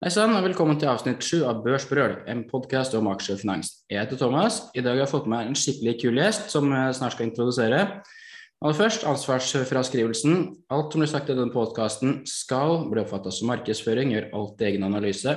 [0.00, 3.68] Hei sann, og velkommen til avsnitt sju av Børsbrøl, en podkast om aksjer og finans.
[3.92, 4.62] Jeg heter Thomas.
[4.72, 7.80] I dag har jeg fått med en skikkelig kul gjest som jeg snart skal introdusere.
[8.64, 10.38] Aller først ansvarsfraskrivelsen.
[10.72, 14.88] Alt som blir sagt i denne podkasten skal bli oppfattet som markedsføring, gjør alt egen
[14.88, 15.34] analyse.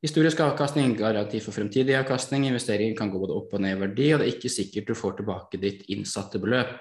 [0.00, 4.08] Historisk avkastning, garanti for fremtidig avkastning, investeringen kan gå både opp og ned i verdi,
[4.14, 6.72] og det er ikke sikkert du får tilbake ditt innsatte beløp.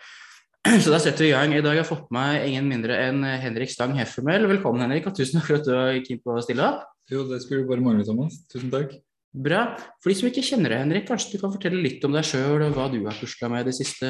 [0.79, 1.51] Så da setter vi i gang.
[1.51, 4.47] I dag har jeg fått med meg ingen mindre enn Henrik Stang Heffemel.
[4.55, 6.92] Velkommen, Henrik, og tusen takk for at du er keen på å stille opp.
[7.11, 8.37] Jo, det skulle bare mangle, Thomas.
[8.51, 8.95] Tusen takk.
[9.33, 9.63] Bra.
[10.01, 12.61] For de som ikke kjenner deg, Henrik, kanskje du kan fortelle litt om deg sjøl
[12.67, 14.09] og hva du har pusla med det siste,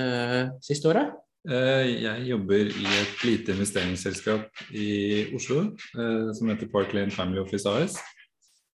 [0.66, 1.14] siste året?
[1.44, 7.42] Eh, jeg jobber i et lite investeringsselskap i Oslo eh, som heter Park Lane Family
[7.42, 7.98] Office AS.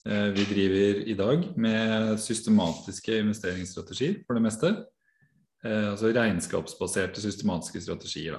[0.06, 4.74] Eh, vi driver i dag med systematiske investeringsstrategier for det meste.
[5.66, 8.36] Altså regnskapsbaserte systematiske strategier.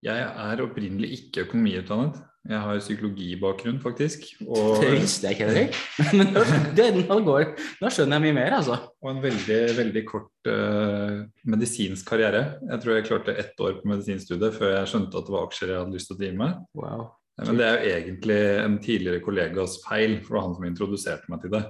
[0.00, 2.16] Jeg er opprinnelig ikke økonomiutdannet.
[2.42, 4.24] Jeg har psykologibakgrunn, faktisk.
[4.48, 5.76] Og, det visste jeg ikke, Henrik.
[6.18, 6.32] Men
[6.74, 8.78] det, nå, går, nå skjønner jeg mye mer, altså.
[8.98, 12.42] Og en veldig, veldig kort uh, medisinsk karriere.
[12.66, 15.70] Jeg tror jeg klarte ett år på medisinstudiet før jeg skjønte at det var aksjer
[15.70, 16.58] jeg hadde lyst til å drive med.
[16.82, 17.06] Wow.
[17.46, 21.30] Men det er jo egentlig en tidligere kollegas feil, for det var han som introduserte
[21.32, 21.64] meg til det.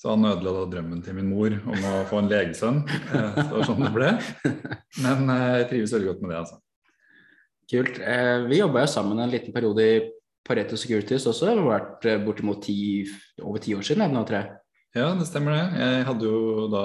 [0.00, 2.84] Så han ødela drømmen til min mor om å få en legesønn.
[2.88, 4.14] Eh, det var sånn det ble.
[5.04, 6.60] Men jeg trives veldig godt med det, altså.
[7.70, 8.00] Kult.
[8.02, 9.98] Eh, vi jobba jo sammen en liten periode i
[10.46, 11.50] Pareto Securities også.
[11.52, 12.78] Har vært eh, bortimot ti,
[13.42, 14.56] over ti år siden nå, tror jeg.
[14.96, 15.64] Ja, det stemmer det.
[15.78, 16.84] Jeg hadde jo da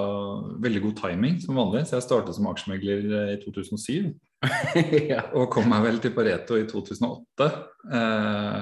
[0.62, 4.12] veldig god timing som vanlig, så jeg startet som aksjemegler eh, i 2007.
[5.12, 5.24] ja.
[5.34, 7.50] Og kom meg vel til Pareto i 2008.
[7.98, 8.60] Eh,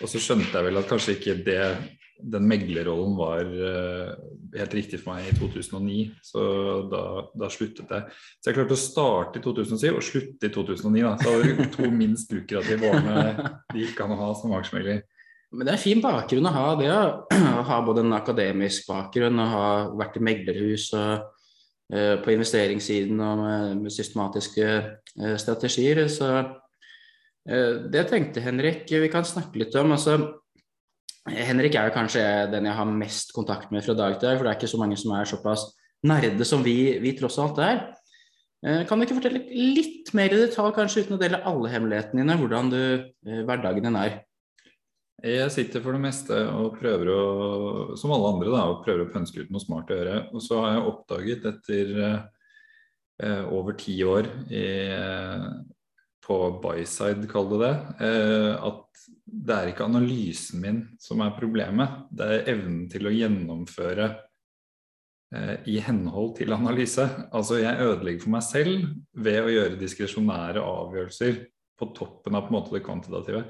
[0.00, 1.62] og så skjønte jeg vel at kanskje ikke det
[2.22, 4.12] den meglerrollen var uh,
[4.56, 6.42] helt riktig for meg i 2009, så
[6.90, 7.02] da,
[7.38, 8.18] da, sluttet jeg.
[8.40, 11.02] Så jeg klarte å starte i 2007 og slutte i 2009.
[11.06, 11.14] Da.
[11.20, 15.02] Så det var to minst lukrative årene de gikk an å ha som aksjemegler.
[15.50, 19.54] Men det er fin bakgrunn å ha, det å, ha både en akademisk bakgrunn og
[19.54, 21.30] ha vært i meglerhus og
[21.94, 26.06] uh, på investeringssiden og med, systematiske uh, strategier.
[26.10, 26.32] Så
[27.50, 29.94] det tenkte Henrik vi kan snakke litt om.
[29.96, 30.39] altså
[31.28, 32.22] Henrik er jo kanskje
[32.52, 34.80] den jeg har mest kontakt med fra dag til dag, for det er ikke så
[34.80, 35.66] mange som er såpass
[36.06, 37.82] nerde som vi, vi tross alt er.
[38.64, 42.24] Eh, kan du ikke fortelle litt mer i detalj, kanskje uten å dele alle hemmelighetene
[42.24, 42.82] dine, hvordan du,
[43.28, 44.18] eh, hverdagen din er?
[45.20, 49.12] Jeg sitter for det meste og prøver å, som alle andre, da, og prøver å
[49.12, 50.20] pønske ut noe smart å gjøre.
[50.32, 51.92] Og så har jeg oppdaget etter
[53.20, 54.64] eh, over ti år i,
[56.30, 57.74] på buy-side, kall det det,
[58.06, 63.14] eh, at det er ikke analysen min som er problemet, det er evnen til å
[63.14, 64.06] gjennomføre
[65.34, 67.06] eh, i henhold til analyse.
[67.34, 68.92] Altså jeg ødelegger for meg selv
[69.26, 71.42] ved å gjøre diskresjonære avgjørelser
[71.80, 73.42] på toppen av på en måte det kvantitative.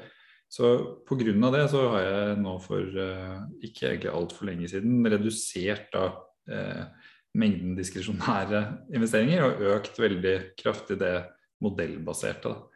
[0.51, 0.73] Så
[1.07, 1.51] pga.
[1.55, 6.09] det så har jeg nå for uh, ikke egentlig altfor lenge siden redusert da
[6.51, 8.63] uh, mengden diskresjonære
[8.95, 11.15] investeringer og økt veldig kraftig det
[11.63, 12.51] modellbaserte.
[12.51, 12.70] Da.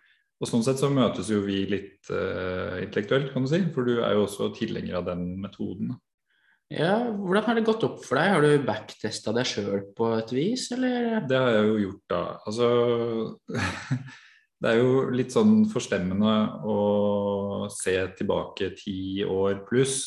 [0.44, 3.62] Og Sånn sett så møtes jo vi litt uh, intellektuelt, kan du si.
[3.72, 5.94] For du er jo også tilhenger av den metoden.
[6.72, 8.32] Ja, Hvordan har det gått opp for deg?
[8.34, 11.25] Har du backtesta deg sjøl på et vis, eller?
[11.28, 12.22] Det har jeg jo gjort, da.
[12.44, 12.69] Altså
[14.65, 16.34] Det er jo litt sånn forstemmende
[16.65, 16.78] å
[17.72, 19.99] se tilbake ti år pluss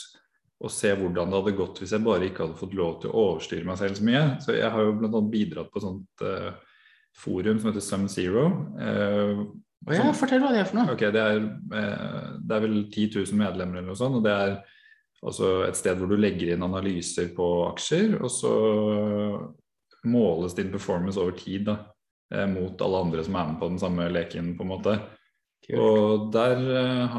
[0.58, 3.26] og se hvordan det hadde gått hvis jeg bare ikke hadde fått lov til å
[3.28, 4.24] overstyre meg selv så mye.
[4.42, 5.22] Så jeg har jo bl.a.
[5.30, 6.80] bidratt på et sånt uh,
[7.22, 8.48] forum som heter Sum Zero.
[8.82, 9.46] Uh,
[9.86, 10.96] Oh, ja, fortell hva det er for noe.
[10.96, 11.44] Ok, Det er,
[11.80, 14.18] eh, det er vel 10 000 medlemmer eller noe sånt.
[14.20, 14.58] og Det er
[15.24, 18.54] altså et sted hvor du legger inn analyser på aksjer, og så
[20.08, 21.78] måles din performance over tid da,
[22.34, 24.58] eh, mot alle andre som er med på den samme leken.
[24.58, 24.98] på en måte.
[25.68, 25.80] Kult.
[25.80, 27.16] Og der uh,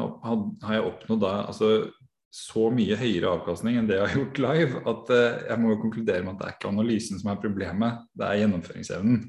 [0.63, 1.91] har jeg oppnådd da altså
[2.31, 5.09] så mye høyere avkastning enn det jeg har gjort live, at
[5.49, 8.41] jeg må jo konkludere med at det er ikke analysen som er problemet, det er
[8.43, 9.23] gjennomføringsevnen.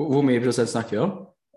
[0.00, 1.12] Hvor mye prosent snakker vi om?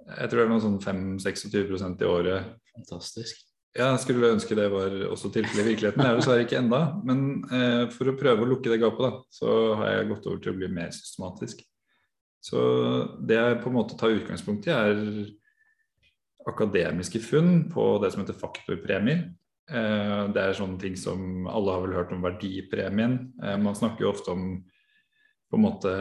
[0.05, 2.49] Jeg tror det var sånn 5-26% i året.
[2.75, 3.41] Fantastisk.
[3.75, 5.99] Ja, jeg skulle ønske det var også tilfellet i virkeligheten.
[5.99, 6.81] Det er dessverre ikke enda.
[7.07, 10.43] Men eh, for å prøve å lukke det gapet, da, så har jeg gått over
[10.43, 11.66] til å bli mer systematisk.
[12.46, 12.61] Så
[13.25, 15.02] det jeg på en måte tar utgangspunkt i, er
[16.46, 19.25] akademiske funn på det som heter faktorpremier.
[19.66, 23.17] Eh, det er sånne ting som alle har vel hørt om verdipremien.
[23.43, 24.46] Eh, man snakker jo ofte om
[25.55, 25.91] på en måte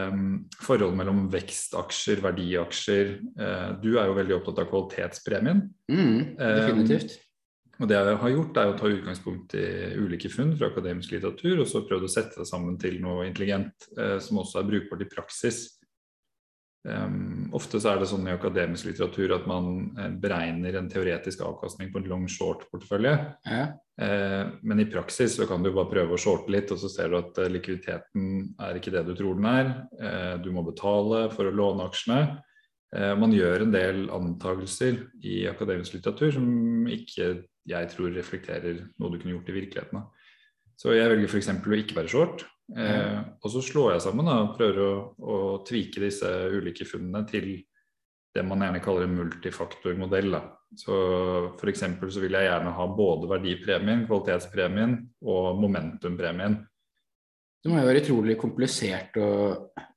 [0.59, 3.11] forhold forholdet mellom vekstaksjer, verdiaksjer.
[3.39, 5.61] Eh, du er jo veldig opptatt av kvalitetspremien.
[5.91, 7.15] Mm, definitivt.
[7.15, 7.21] Um,
[7.75, 9.65] og det jeg har gjort, er å ta utgangspunkt i
[9.99, 13.87] ulike funn fra akademisk litteratur, og så prøvd å sette det sammen til noe intelligent
[13.95, 15.65] eh, som også er brukbart i praksis.
[16.85, 21.41] Um, ofte så er det sånn i akademisk litteratur at man eh, beregner en teoretisk
[21.41, 23.13] avkastning på en long short-portefølje.
[23.49, 23.63] Ja.
[24.05, 27.09] Eh, men i praksis så kan du bare prøve å shorte litt, og så ser
[27.09, 28.27] du at eh, likviditeten
[28.67, 29.71] er ikke det du tror den er.
[29.97, 32.21] Eh, du må betale for å låne aksjene.
[32.95, 36.49] Eh, man gjør en del antakelser i akademisk litteratur som
[36.91, 37.31] ikke
[37.65, 40.05] jeg tror reflekterer noe du kunne gjort i virkeligheten.
[40.77, 41.49] Så jeg velger f.eks.
[41.49, 42.45] å ikke være short.
[42.73, 44.91] Eh, og så slår jeg sammen da, og prøver å,
[45.21, 47.49] å tvike disse ulike funnene til
[48.35, 50.37] det man gjerne kaller en multifaktormodell.
[50.75, 50.95] Så
[51.55, 51.83] F.eks.
[52.11, 56.57] så vil jeg gjerne ha både verdipremien, kvalitetspremien og momentumpremien.
[57.63, 59.29] Det må jo være utrolig komplisert å,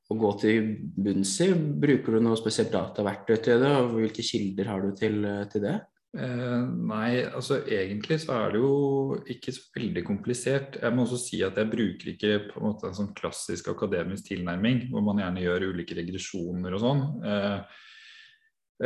[0.09, 1.51] å gå til bunns i.
[1.53, 5.19] Bruker du noe spesielt dataverktøy til det, og hvilke kilder har du til,
[5.51, 5.75] til det?
[6.17, 10.79] Eh, nei, altså egentlig så er det jo ikke så veldig komplisert.
[10.81, 14.31] Jeg må også si at jeg bruker ikke på en måte en sånn klassisk akademisk
[14.31, 17.03] tilnærming, hvor man gjerne gjør ulike regresjoner og sånn.
[17.29, 17.59] Eh,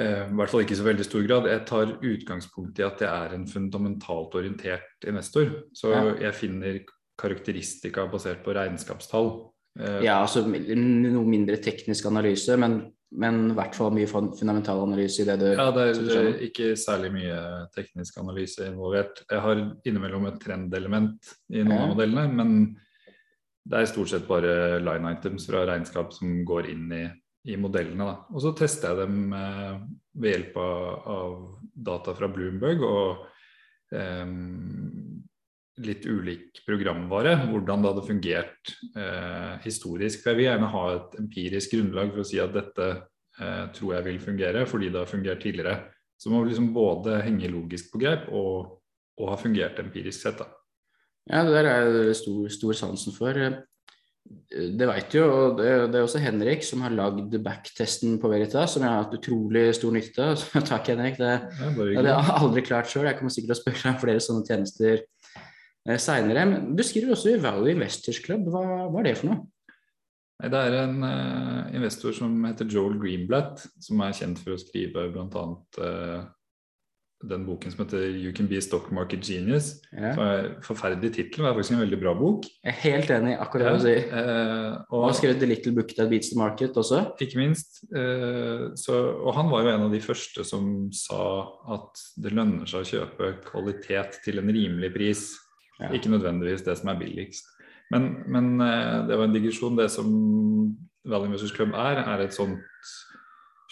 [0.01, 1.47] eh, I hvert fall ikke i så veldig stor grad.
[1.53, 5.47] Jeg tar utgangspunkt i at jeg er en fundamentalt orientert investor.
[5.73, 6.03] Så Ja.
[6.27, 6.83] jeg finner
[7.17, 9.53] karakteristika basert på regnskapstall.
[9.79, 14.81] Eh, Ja, altså noe mindre teknisk analyse, men, men i hvert fall mye fun- fundamental
[14.83, 17.39] analyse i det du Ja, det er ikke særlig mye
[17.75, 19.21] teknisk analyse involvert.
[19.29, 21.83] Jeg har innimellom et trendelement i noen Ja.
[21.83, 22.55] av modellene, men
[23.65, 27.03] det er stort sett bare line items fra regnskap som går inn i,
[27.53, 28.03] i modellene.
[28.09, 28.15] Da.
[28.33, 29.77] Og så tester jeg dem eh,
[30.15, 31.37] ved hjelp av, av
[31.75, 33.23] data fra Bloomberg og
[33.93, 35.12] em,
[35.81, 40.27] litt ulik programvare, hvordan det hadde fungert eh, historisk.
[40.27, 44.07] Jeg vil gjerne ha et empirisk grunnlag for å si at dette eh, tror jeg
[44.09, 45.77] vil fungere, fordi det har fungert tidligere.
[46.19, 48.77] Så må vi liksom både henge logisk på grep og,
[49.17, 50.43] og ha fungert empirisk sett.
[50.43, 50.51] da.
[51.31, 53.37] Ja, det der er det stor, stor sansen for.
[54.53, 58.75] Det veit jo, og det, det er også Henrik som har lagd backtesten på Veritas,
[58.75, 60.45] som jeg har hatt utrolig stor nytte av.
[60.69, 61.17] Takk, Henrik.
[61.17, 63.09] Det, Det det har jeg aldri klart sjøl.
[63.09, 65.03] Jeg kommer sikkert til å spørre om flere sånne tjenester
[65.99, 66.45] seinere.
[66.75, 68.47] Du skriver også i Value Investors Club.
[68.53, 69.41] Hva, hva er det for noe?
[70.43, 75.05] Det er en uh, investor som heter Joel Greenblatt, som er kjent for å skrive
[75.13, 75.43] bl.a.
[75.79, 76.23] Uh,
[77.23, 79.77] den boken som heter You Can Be Stock Market Genius.
[79.93, 80.11] Ja.
[80.15, 82.49] Som er Forferdelig tittel, det er faktisk en veldig bra bok.
[82.65, 84.09] Jeg er helt enig i akkurat det du sier.
[84.19, 86.99] eh, Og har skrevet The Little Book That Beats the Market også.
[87.23, 87.79] ikke minst.
[87.95, 91.21] Uh, så, og han var jo en av de første som sa
[91.77, 95.23] at det lønner seg å kjøpe kvalitet til en rimelig pris.
[95.81, 95.89] Ja.
[95.95, 97.49] Ikke nødvendigvis det som er billigst.
[97.93, 99.77] Men, men eh, det var en digresjon.
[99.77, 100.13] Det som
[101.03, 102.61] Value Investors Club er, er et sånt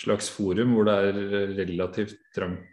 [0.02, 2.68] slags forum hvor det er relativt trangt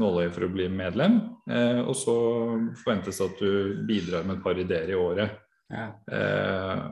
[0.00, 1.18] nåløye for å bli medlem.
[1.50, 2.16] Eh, og så
[2.80, 5.36] forventes det at du bidrar med et par ideer i året.
[5.72, 5.90] Ja.
[6.12, 6.82] Eh,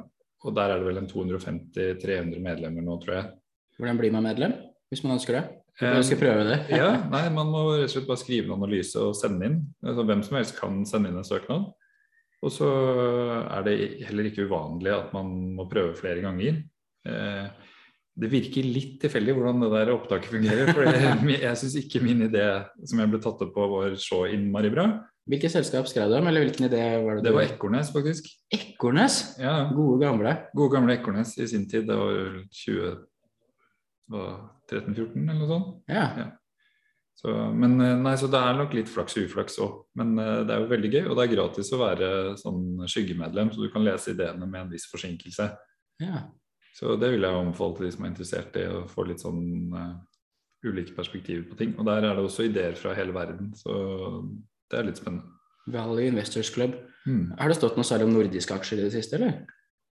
[0.45, 3.31] og der er det vel en 250-300 medlemmer nå, tror jeg.
[3.79, 4.57] Hvordan blir man medlem,
[4.93, 5.45] hvis man ønsker det?
[5.81, 6.59] Jeg skal eh, prøve det.
[6.71, 9.57] ja, nei, Man må rett og slett bare skrive en analyse og sende inn.
[9.83, 11.73] Altså, hvem som helst kan sende inn en søknad.
[12.45, 12.69] Og så
[13.49, 16.61] er det heller ikke uvanlig at man må prøve flere ganger.
[17.09, 17.47] Eh,
[18.15, 20.71] det virker litt tilfeldig hvordan det der opptaket fungerer.
[20.77, 22.45] For jeg, jeg syns ikke min idé
[22.85, 24.87] som jeg ble tatt opp på, var så innmari bra.
[25.25, 28.29] Hvilket selskap skrev du om, eller hvilken idé var det du Det var Ekornes, faktisk.
[28.53, 29.19] Ekornes?
[29.41, 29.57] Ja.
[29.73, 30.37] Gode gamle.
[30.55, 31.89] Gode gamle Ekornes i sin tid.
[31.89, 32.93] Det var 20
[34.11, 34.33] var
[34.71, 35.71] 13-14 eller noe sånt.
[35.91, 36.07] Ja.
[36.19, 36.31] ja.
[37.15, 40.41] Så, men, eh, nei, så det er nok litt flaks og uflaks òg, men eh,
[40.47, 41.03] det er jo veldig gøy.
[41.07, 42.09] Og det er gratis å være
[42.41, 45.47] sånn skyggemedlem, så du kan lese ideene med en viss forsinkelse.
[46.03, 46.25] Ja.
[46.75, 49.45] Så det vil jeg anbefale til de som er interessert i å få litt sånn
[49.71, 49.93] uh,
[50.67, 51.77] ulike perspektiver på ting.
[51.79, 53.77] Og der er det også ideer fra hele verden, så
[54.73, 55.31] det er litt spennende.
[55.71, 56.75] Valley Investors Club.
[57.07, 57.37] Mm.
[57.39, 59.45] Har det stått noe særlig om nordiske aksjer i det siste, eller?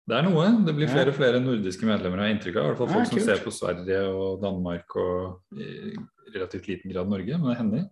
[0.07, 0.45] Det er noe.
[0.63, 2.63] Det blir flere og flere nordiske medlemmer, har jeg inntrykk av.
[2.63, 5.97] I hvert fall Ja, folk som ser på Sverige og Danmark og i
[6.31, 7.83] relativt liten grad Norge, men det hender.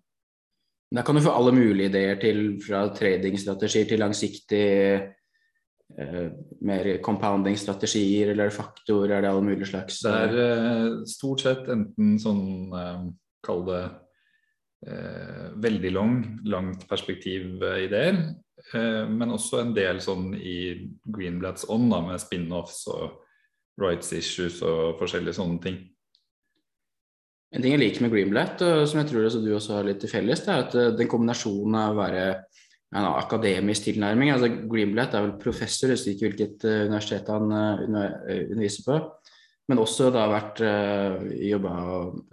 [0.95, 4.63] Da kan du få alle mulige ideer til fra tradingstrategier til langsiktig
[5.99, 6.27] eh,
[6.61, 12.15] mer compounding-strategier eller faktorer, er det alle mulige slags Det er eh, stort sett enten
[12.21, 13.05] sånn eh,
[13.45, 13.81] Kall det
[14.85, 18.19] veldig lang, langt perspektiv-ideer.
[18.73, 23.21] Eh, men også en del sånn i Greenblads ånd, da, med spin-offs og
[23.81, 25.81] rights issues og forskjellige sånne ting.
[27.55, 30.41] En ting jeg liker med Greenblatt, som jeg tror du også har litt til felles,
[30.43, 32.25] det er at eh, den kombinasjonen av å være
[32.95, 37.51] en akademisk tilnærming altså Greenblatt er vel professor, jeg husker ikke hvilket eh, universitet han
[37.51, 38.99] eh, under- eh, underviser på,
[39.69, 41.71] men også da vært uh, jobba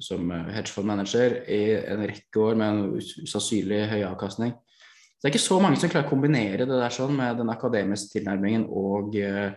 [0.05, 4.53] som eh, hedgefondmanager i en rekke år med en us- usannsynlig høy avkastning.
[4.53, 7.53] Så det er ikke så mange som klarer å kombinere det der sånn med den
[7.55, 9.55] akademiske tilnærmingen og uh,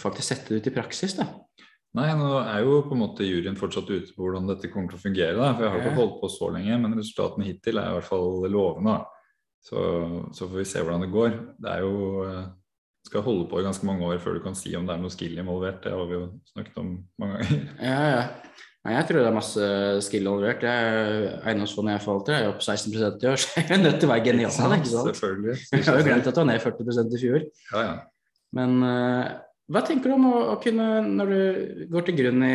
[0.00, 1.18] faktisk sette det ut i praksis.
[1.18, 1.28] da.
[1.98, 4.98] Nei, nå er jo på en måte juryen fortsatt ute på hvordan dette kommer til
[5.00, 5.36] å fungere.
[5.38, 5.52] Da.
[5.56, 8.44] For jeg har ikke holdt på så lenge, men resultatene hittil er i hvert fall
[8.52, 8.98] lovende.
[9.64, 9.80] Så,
[10.36, 11.38] så får vi se hvordan det går.
[11.58, 12.44] Det er jo eh,
[13.06, 15.12] skal holde på i ganske mange år før du kan si om det er noe
[15.12, 15.80] skill involvert.
[15.84, 17.66] Det har vi jo snakket om mange ganger.
[17.90, 18.22] Ja, ja.
[18.86, 19.68] Nei, jeg tror det er masse
[20.06, 20.62] skill involvert.
[20.64, 23.02] Jeg- Eiendomsfondet jeg forvalter, er jo opp 16 i
[23.32, 24.52] år, så jeg er nødt til å være genial.
[24.52, 25.10] ikke sant?
[25.10, 25.56] Selvfølgelig.
[25.74, 27.46] Jeg har jo glemt at du var ned 40% i fjor.
[27.72, 27.94] Ja, ja.
[28.56, 29.24] Men uh,
[29.68, 31.40] hva tenker du om å, å kunne, når du
[31.92, 32.52] går til grunn i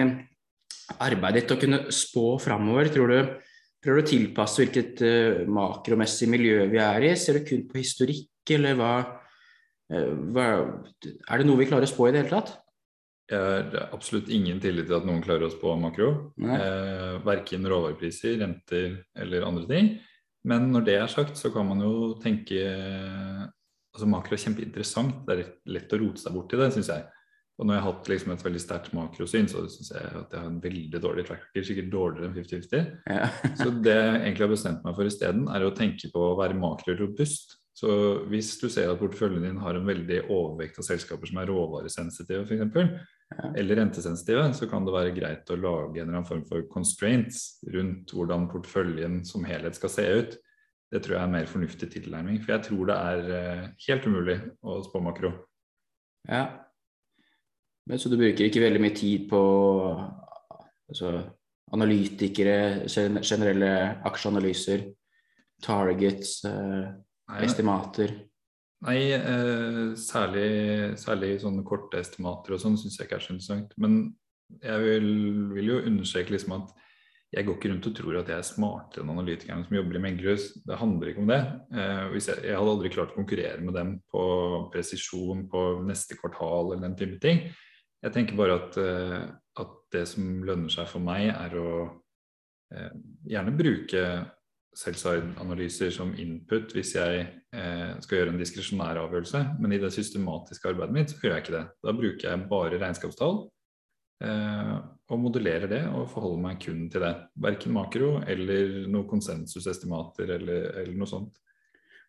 [1.03, 2.89] arbeidet ditt, å kunne spå framover?
[2.93, 3.33] Tror du
[3.83, 7.11] Prøver du å tilpasse hvilket uh, makromessig miljø vi er i?
[7.19, 8.93] Ser du kun på historikk, eller hva
[9.93, 12.55] Er det noe vi klarer å spå i det hele tatt?
[13.31, 16.09] Jeg har absolutt ingen tillit til at noen klarer å spå makro.
[16.43, 19.93] Eh, verken råvarepriser, renter eller andre ting.
[20.43, 22.59] Men når det er sagt, så kan man jo tenke
[23.93, 25.21] altså Makro er kjempeinteressant.
[25.27, 27.05] Det er lett å rote seg bort i det, syns jeg.
[27.61, 30.41] Og når jeg har hatt liksom et veldig sterkt makrosyn, så syns jeg at jeg
[30.41, 31.65] har en veldig dårlig tracker.
[31.67, 32.87] Sikkert dårligere enn 50-50.
[33.13, 33.27] Ja.
[33.59, 36.57] Så det jeg egentlig har bestemt meg for isteden, er å tenke på å være
[36.57, 37.59] makrorobust.
[37.73, 37.89] Så
[38.29, 42.45] hvis du ser at porteføljen din har en veldig overvekt av selskaper som er råvaresensitive
[42.45, 43.49] f.eks., Ja.
[43.57, 47.63] eller rentesensitive, så kan det være greit å lage en eller annen form for constraints
[47.73, 50.35] rundt hvordan porteføljen som helhet skal se ut.
[50.93, 52.37] Det tror jeg er en mer fornuftig tilnærming.
[52.43, 55.31] For jeg tror det er eh, helt umulig å spå makro.
[56.29, 56.43] ja.
[57.89, 59.39] Men, så du bruker ikke veldig mye tid på
[60.87, 61.09] altså,
[61.73, 63.71] analytikere, generelle
[64.07, 64.85] aksjeanalyser,
[65.65, 66.93] targets, eh,
[67.31, 68.13] Nei, estimater?
[68.83, 70.47] Nei, eh, særlig,
[70.99, 73.75] særlig sånne korte estimater og sånn syns jeg ikke er så interessant.
[73.79, 73.99] Men
[74.61, 75.11] jeg vil,
[75.55, 76.73] vil jo understreke liksom at
[77.33, 80.01] jeg går ikke rundt og tror at jeg er smartere enn analytikerne som jobber i
[80.03, 80.43] meglerhus.
[80.67, 81.39] Det handler ikke om det.
[81.73, 84.25] Eh, jeg, jeg hadde aldri klart å konkurrere med dem på
[84.73, 87.41] presisjon på neste kvartal eller den type ting.
[88.03, 89.17] Jeg tenker bare at, eh,
[89.63, 91.71] at det som lønner seg for meg, er å
[92.75, 92.93] eh,
[93.31, 94.05] gjerne bruke
[94.79, 97.25] selvside-analyser som input hvis jeg
[97.55, 99.43] eh, skal gjøre en diskresjonær avgjørelse.
[99.61, 101.65] Men i det systematiske arbeidet mitt så gjør jeg ikke det.
[101.85, 103.39] Da bruker jeg bare regnskapstall
[104.25, 104.75] eh,
[105.13, 107.13] og modellerer det og forholder meg kun til det.
[107.47, 111.41] Verken makro eller noen konsensusestimater eller, eller noe sånt.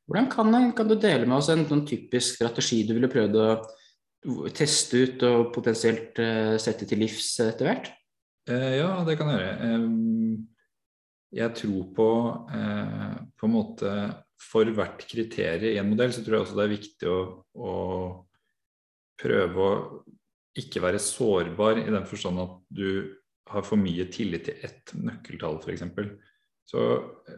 [0.04, 3.48] Hvordan kan, kan du dele med oss en sånn typisk strategi du ville prøvd å
[4.56, 7.92] teste ut og potensielt eh, sette til livs etter hvert?
[8.48, 9.76] Eh, ja, det kan jeg gjøre.
[11.34, 12.10] Jeg tror på
[12.54, 13.94] eh, på en måte
[14.40, 17.18] For hvert kriterium i en modell, så tror jeg også det er viktig å,
[17.54, 17.72] å
[19.20, 19.74] prøve å
[20.58, 23.14] ikke være sårbar i den forstand at du
[23.50, 25.82] har for mye tillit til ett nøkkeltall, f.eks.
[26.64, 26.82] Så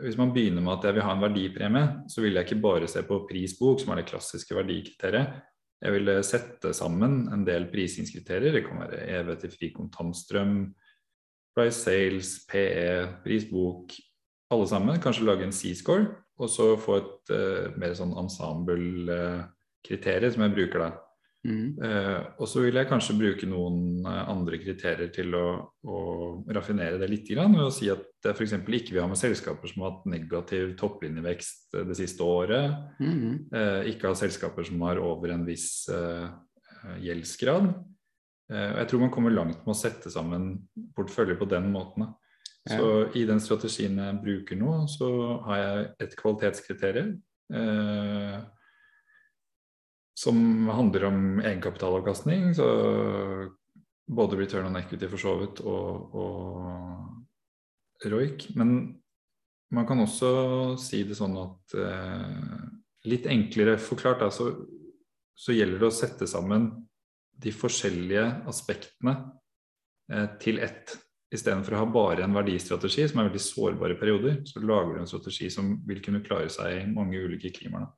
[0.03, 2.91] hvis man begynner med at jeg vil ha en verdipremie, så vil jeg ikke bare
[2.91, 5.41] se på prisbok, som er det klassiske verdikriteriet.
[5.83, 8.55] Jeg ville sette sammen en del prisingskriterier.
[8.55, 10.61] Det kan være EV til fri kontantstrøm,
[11.57, 13.95] price sales, PE, prisbok,
[14.53, 15.01] alle sammen.
[15.03, 16.05] Kanskje lage en C-score,
[16.37, 20.91] og så få et uh, mer sånn ensemble-kriterium som jeg bruker da.
[21.47, 21.69] Mm.
[21.79, 25.99] Uh, og så vil jeg kanskje bruke noen eh, andre kriterier til å, å
[26.51, 27.31] raffinere det litt.
[27.31, 28.55] Grann, ved å si at jeg f.eks.
[28.59, 32.67] ikke vil ha med selskaper som har hatt negativ topplinjevekst det siste året.
[32.99, 33.47] Mm.
[33.55, 35.69] Uh, ikke ha selskaper som har over en viss
[37.03, 37.65] gjeldsgrad.
[38.53, 40.53] Eh, og jeg tror man kommer langt med å sette sammen
[40.97, 42.11] porteføljer på den måten.
[42.67, 45.09] Så i den strategien jeg bruker nå, så
[45.47, 47.13] har jeg et kvalitetskriterium.
[47.55, 48.39] Eh,
[50.17, 52.55] som handler om egenkapitalavkastning.
[52.59, 52.67] Så
[54.07, 58.49] både return on equity for så vidt og, og ROIC.
[58.59, 58.73] Men
[59.75, 60.31] man kan også
[60.81, 62.67] si det sånn at eh,
[63.11, 64.51] litt enklere forklart, da, så,
[65.39, 66.71] så gjelder det å sette sammen
[67.43, 69.17] de forskjellige aspektene
[70.13, 70.95] eh, til ett.
[71.35, 75.11] Istedenfor å ha bare en verdistrategi som er veldig sårbare perioder, så lager du en
[75.11, 77.89] strategi som vil kunne klare seg i mange ulike klimaer.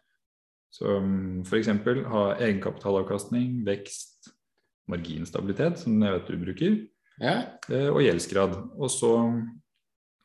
[0.72, 1.68] Så um, f.eks.
[2.12, 4.30] ha egenkapitalavkastning, vekst,
[4.88, 6.74] marginstabilitet, som jeg vet du bruker,
[7.20, 7.34] Ja.
[7.68, 8.56] eh, og gjeldsgrad.
[8.76, 9.12] Og så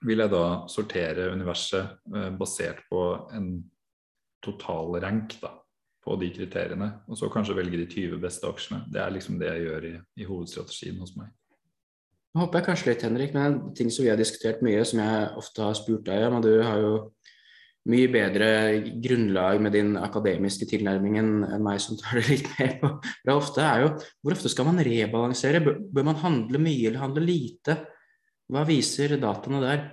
[0.04, 3.04] vil jeg da sortere universet eh, basert på
[3.36, 3.54] en
[4.44, 5.54] total rank da,
[6.04, 6.90] på de kriteriene.
[7.08, 8.84] Og så kanskje velge de 20 beste aksjene.
[8.92, 11.32] Det er liksom det jeg gjør i, i hovedstrategien hos meg.
[12.34, 15.04] Nå håper jeg kanskje litt, Henrik, men en ting som vi har diskutert mye, som
[15.04, 16.94] jeg ofte har spurt deg om, og du har jo
[17.92, 18.48] mye bedre
[19.04, 21.34] grunnlag med din akademiske tilnærming enn
[21.64, 23.90] meg som tar det litt mer på fra ofte, er jo
[24.24, 25.62] hvor ofte skal man rebalansere?
[25.62, 27.78] Bør man handle mye eller handle lite?
[28.52, 29.84] Hva viser dataene der?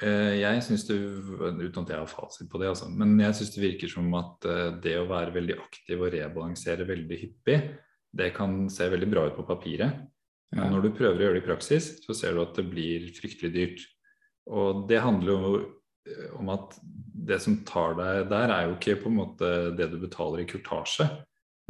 [0.00, 3.52] Eh, Jeg synes det, Uten at jeg har fasit på det, altså, men jeg syns
[3.54, 7.58] det virker som at eh, det å være veldig aktiv og rebalansere veldig hyppig,
[8.12, 10.02] det kan se veldig bra ut på papiret.
[10.52, 13.06] Men når du prøver å gjøre det i praksis, så ser du at det blir
[13.16, 13.84] fryktelig dyrt.
[14.52, 15.52] Og det handler jo
[16.08, 16.76] eh, om at
[17.22, 20.48] det som tar deg der, er jo ikke på en måte det du betaler i
[20.50, 21.06] kurtasje,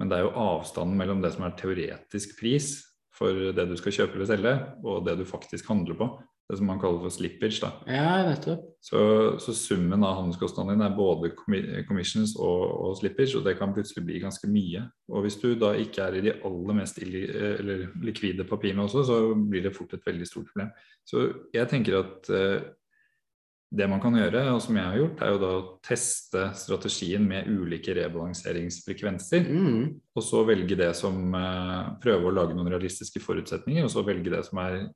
[0.00, 2.74] men det er jo avstanden mellom det som er teoretisk pris
[3.14, 4.54] for det du skal kjøpe eller selge,
[4.88, 6.08] og det du faktisk handler på.
[6.50, 7.60] Det som man kaller for slippage.
[7.62, 7.70] da.
[7.86, 8.64] ja, nettopp.
[8.82, 8.98] Så,
[9.40, 11.30] så summen av handelskostnadene dine er både
[11.86, 14.82] commissions og, og slippage, og det kan plutselig bli ganske mye.
[15.08, 19.06] Og hvis du da ikke er i de aller mest illi, eller likvide papirene også,
[19.08, 20.74] så blir det fort et veldig stort problem.
[21.08, 22.70] Så jeg tenker at eh,
[23.72, 27.24] det man kan gjøre, og som jeg har gjort, er jo da å teste strategien
[27.24, 29.46] med ulike rebalanseringsfrekvenser.
[29.48, 29.86] Mm.
[30.12, 34.34] Og så velge det som eh, Prøve å lage noen realistiske forutsetninger, og så velge
[34.34, 34.90] det som er eh,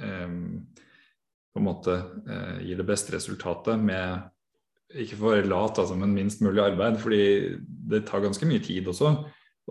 [0.00, 1.96] På en måte
[2.30, 4.28] eh, gir det beste resultatet med
[4.98, 6.98] Ikke for lat, altså, men minst mulig arbeid.
[7.02, 7.22] Fordi
[7.90, 9.14] det tar ganske mye tid også.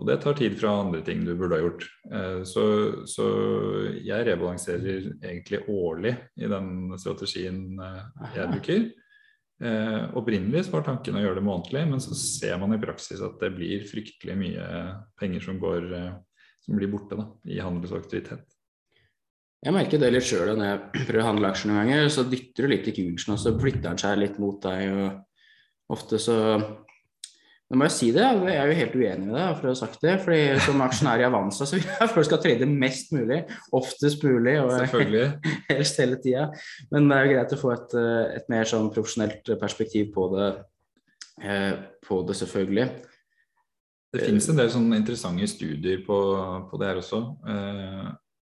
[0.00, 1.84] Og det tar tid fra andre ting du burde ha gjort.
[2.08, 2.64] Eh, så,
[3.08, 3.26] så
[4.00, 8.86] jeg rebalanserer egentlig årlig i den strategien eh, jeg bruker.
[9.60, 13.20] Eh, opprinnelig så var tanken å gjøre det månedlig, men så ser man i praksis
[13.24, 14.70] at det blir fryktelig mye
[15.20, 15.90] penger som, går,
[16.64, 18.59] som blir borte da, i handelsaktivitet.
[19.60, 22.06] Jeg merker det litt sjøl når jeg prøver å handle aksjer noen ganger.
[22.12, 24.94] Så dytter du litt i kursen, og så flytter den seg litt mot deg.
[24.94, 26.36] og Ofte så
[27.70, 29.78] Nå må jeg si det, jeg er jo helt uenig med deg for å ha
[29.78, 30.16] sagt det.
[30.24, 33.36] fordi som aksjonær i Avanza så vil jeg at folk skal trade mest mulig,
[33.78, 34.72] oftest mulig og
[35.70, 36.48] helst hele tida.
[36.90, 40.26] Men det er jo greit å få et, eh, et mer sånn profesjonelt perspektiv på
[40.32, 40.48] det,
[41.46, 41.76] eh,
[42.08, 42.88] på det selvfølgelig.
[44.10, 46.18] Det finnes en del sånne interessante studier på,
[46.72, 47.22] på det her også.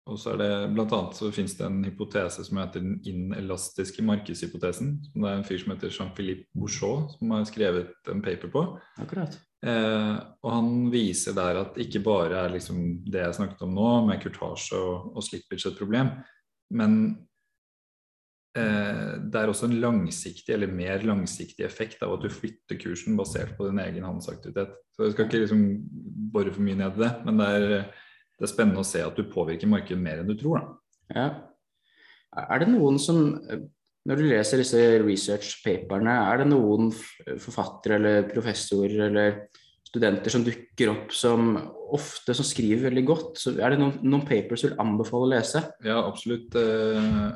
[0.06, 4.04] Og så er det blant annet så finnes det en hypotese som heter den inelastiske
[4.06, 4.92] markedshypotesen.
[5.08, 8.64] Som det er en fyr som heter Jean-Philippe Bouchot som har skrevet en paper på.
[9.02, 9.34] Akkurat.
[9.66, 13.88] Eh, og han viser der at ikke bare er liksom det jeg snakket om nå,
[14.06, 16.12] med kurtasje og, og slippage et problem,
[16.76, 16.96] men
[18.54, 23.18] eh, det er også en langsiktig eller mer langsiktig effekt av at du flytter kursen
[23.18, 24.76] basert på din egen handelsaktivitet.
[24.94, 25.66] Så jeg skal ikke liksom
[26.36, 27.78] bore for mye ned i det, men det er,
[28.38, 30.60] det er spennende å se at du påvirker markedet mer enn du tror.
[30.60, 31.14] da.
[31.16, 31.28] Ja.
[32.50, 33.40] Er det noen som
[34.06, 36.92] Når du leser disse research-paperne, er det noen
[37.42, 39.40] forfattere eller professorer eller
[39.88, 41.56] studenter som dukker opp som
[41.90, 43.32] ofte som skriver veldig godt?
[43.42, 45.64] Så er det noen, noen papers du vil anbefale å lese?
[45.82, 46.54] Ja, absolutt.
[46.54, 47.32] Eh,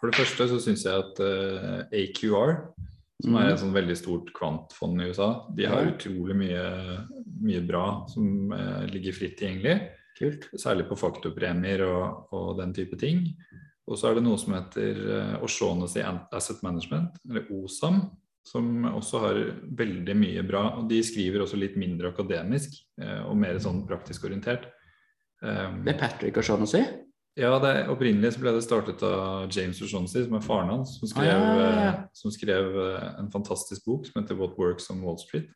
[0.00, 2.56] For det første så syns jeg at eh, AQR,
[3.22, 3.52] som er Mhm.
[3.54, 7.06] et sånn veldig stort kvantfond i USA, de har utrolig mye,
[7.40, 9.78] mye bra som eh, ligger fritt tilgjengelig.
[10.18, 10.48] Kult.
[10.60, 13.24] Særlig på faktorpremier og, og den type ting.
[13.86, 16.00] Og så er det noe som heter eh, O'Shaughnessy
[16.32, 17.98] Asset Management, eller OSAM,
[18.46, 19.40] som også har
[19.76, 20.62] veldig mye bra.
[20.78, 24.70] Og de skriver også litt mindre akademisk eh, og mer sånn praktisk orientert.
[25.44, 26.84] Um, Det er Patrick O'Shaughnessy?
[27.36, 30.94] Ja, det, er- Opprinnelig så ble det startet av James O'Shaughnessy, som er faren hans,
[31.00, 34.56] som skrev, Ah, ja, ja, eh, som skrev eh, en fantastisk bok som heter 'What
[34.56, 35.50] Works on Wall Street'.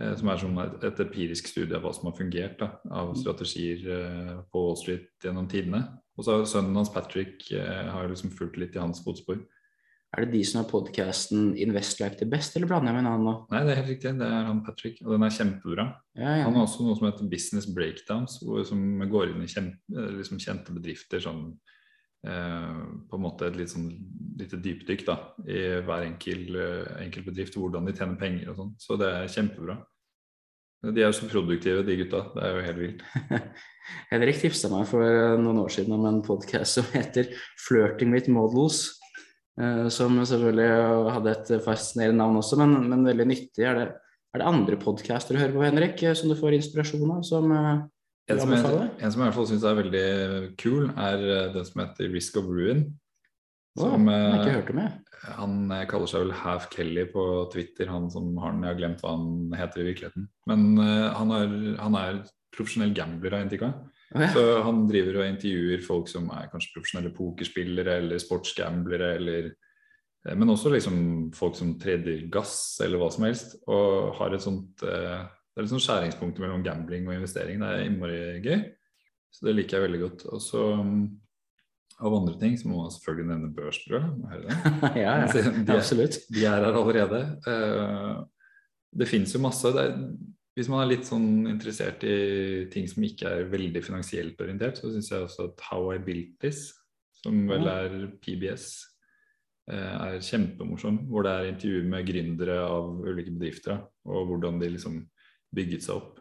[0.00, 3.14] Eh, Som er sånn et, et empirisk studie av hva som har fungert da, av
[3.18, 5.84] strategier eh, på Wall Street gjennom tidene.
[6.16, 9.42] Og så sønnen hans Patrick eh, har liksom fulgt litt i hans fotspor.
[10.16, 13.12] Er det de som har podkasten 'Invest like the best', eller blander jeg med en
[13.12, 13.34] annen nå?
[13.50, 14.12] Nei, det er helt riktig.
[14.20, 15.86] Det er han Patrick, og den er kjempebra.
[16.16, 16.44] Ja, ja.
[16.46, 18.80] Han har også noe som heter Business Breakdowns, hvor, som
[19.10, 21.20] går inn i kjempe, liksom kjente bedrifter.
[21.20, 21.58] sånn
[22.26, 23.90] På en måte et litt sånn
[24.36, 25.16] lite dypdykk da,
[25.48, 28.72] i hver enkel, eh, enkel bedrift, hvordan de tjener penger og sånn.
[28.82, 29.78] Så det er kjempebra.
[30.92, 32.20] De er så produktive, de gutta.
[32.34, 33.04] Det er jo helt vilt.
[34.12, 37.30] Henrik tipsa meg for eh, noen år siden om en podkast som heter
[37.64, 38.90] 'Flirting with Models'.
[39.60, 43.64] eh, Som selvfølgelig hadde et fascinerende navn også, men, men veldig nyttig.
[43.64, 43.88] Er det,
[44.34, 47.22] er det andre podcaster du hører på, Henrik, eh, som du får inspirasjon av?
[47.24, 47.86] Som eh,
[48.26, 50.06] En som, jeg, en som jeg i hvert fall syns er veldig
[50.58, 52.86] kul, er eh, den som heter Risk of Ruin.
[53.78, 55.18] Som, har jeg eh, ikke hørt om, jeg.
[55.36, 58.64] Han eh, kaller seg vel Half Kelly på Twitter, han som har den.
[58.66, 60.26] Jeg har glemt hva han heter i virkeligheten.
[60.50, 62.24] Men uh, han, er, han er
[62.56, 63.74] profesjonell gambler, av jeg
[64.14, 64.28] Oh, ja.
[64.30, 70.36] Så han driver og intervjuer folk som er kanskje profesjonelle pokerspillere eller sportsgamblere, eller eh,
[70.36, 70.98] Men også liksom
[71.34, 73.56] folk som trader gass eller hva som helst.
[73.66, 77.60] Og har et sånt eh, Det er liksom skjæringspunktet skjæringspunkt mellom gambling og investering.
[77.62, 78.58] Det er innmari gøy.
[79.32, 80.24] Så det liker jeg veldig godt.
[80.36, 80.98] Og så mm,
[82.04, 84.04] av andre ting så må man selvfølgelig nevne børsbrød.
[85.00, 85.30] Ja, ja.
[85.32, 86.18] De er- Absolutt.
[86.28, 87.22] de er her allerede.
[87.48, 88.26] Uh,
[89.00, 89.72] Det finnes jo masse.
[89.80, 89.96] Er,
[90.56, 94.92] hvis man er litt sånn interessert i ting som ikke er veldig finansielt orientert, så
[94.92, 96.66] syns jeg også at How I Built This,
[97.22, 98.68] som vel er PBS,
[99.72, 101.00] uh, er kjempemorsom.
[101.08, 105.00] Hvor det er intervjuer med gründere av ulike bedrifter, og hvordan de liksom
[105.54, 106.16] bygget seg opp.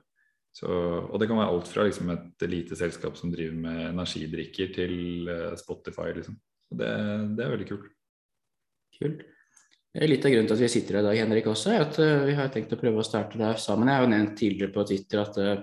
[0.55, 4.71] Så, og det kan være alt fra liksom, et lite selskap som driver med energidrikker,
[4.75, 6.13] til uh, Spotify.
[6.15, 6.37] Liksom.
[6.71, 6.91] Det,
[7.35, 7.89] det, er veldig kult.
[8.95, 9.25] Kult.
[9.95, 12.23] Litt av grunnen til at vi sitter her i dag, Henrik, også, er at uh,
[12.29, 13.91] vi har tenkt å prøve å starte det sammen.
[13.91, 15.55] Jeg har jo nevnt tidligere på Twitter at uh,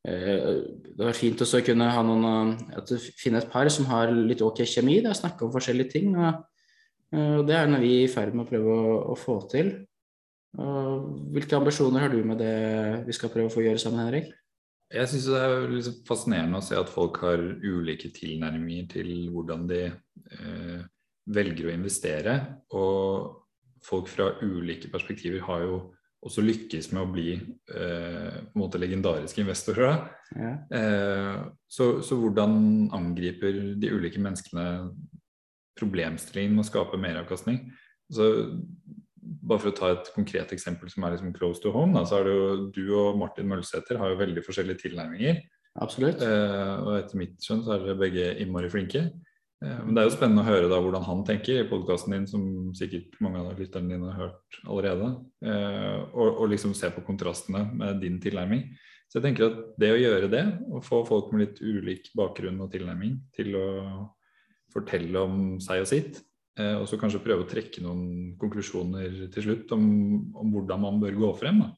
[0.00, 2.88] det var fint å kunne ha noen, at
[3.20, 5.02] finne et par som har litt ok kjemi.
[5.04, 6.14] Det er snakka om forskjellige ting.
[6.16, 6.40] Og,
[7.20, 9.74] og det er noe vi er i ferd med å prøve å, å få til.
[10.56, 12.54] Hvilke ambisjoner har du med det
[13.06, 14.32] vi skal prøve å få gjøre sammen, Henrik?
[14.90, 19.68] Jeg syns det er liksom fascinerende å se at folk har ulike tilnærminger til hvordan
[19.70, 20.80] de eh,
[21.30, 22.34] velger å investere.
[22.74, 23.36] Og
[23.86, 25.78] folk fra ulike perspektiver har jo
[26.26, 30.02] også lykkes med å bli eh, på en måte legendariske investorer.
[30.34, 30.52] Ja.
[30.74, 31.38] Eh,
[31.70, 34.90] så, så, hvordan angriper de ulike menneskene
[35.78, 37.62] problemstillingen med å skape meravkastning?
[38.10, 38.26] Altså,
[39.30, 42.20] bare for å ta et konkret eksempel som er liksom close to home, da, så
[42.20, 45.40] er det jo du og Martin Mølsæter har jo veldig forskjellige tilnærminger.
[45.80, 46.22] Absolutt.
[46.24, 49.04] Eh, og etter mitt skjønn så er dere begge innmari flinke.
[49.62, 52.28] Eh, men det er jo spennende å høre da hvordan han tenker i podkasten din,
[52.30, 52.44] som
[52.76, 55.10] sikkert mange av lytterne dine har hørt allerede.
[55.44, 58.66] Eh, og, og, liksom se på kontrastene med din tilnærming.
[59.10, 62.60] Så jeg tenker at det å gjøre det, å få folk med litt ulik bakgrunn
[62.62, 63.68] og tilnærming til å
[64.70, 66.20] fortelle om seg og sitt,
[66.80, 69.84] og så kanskje prøve å trekke noen konklusjoner til slutt om,
[70.36, 71.62] om hvordan man bør gå frem.
[71.64, 71.70] Da.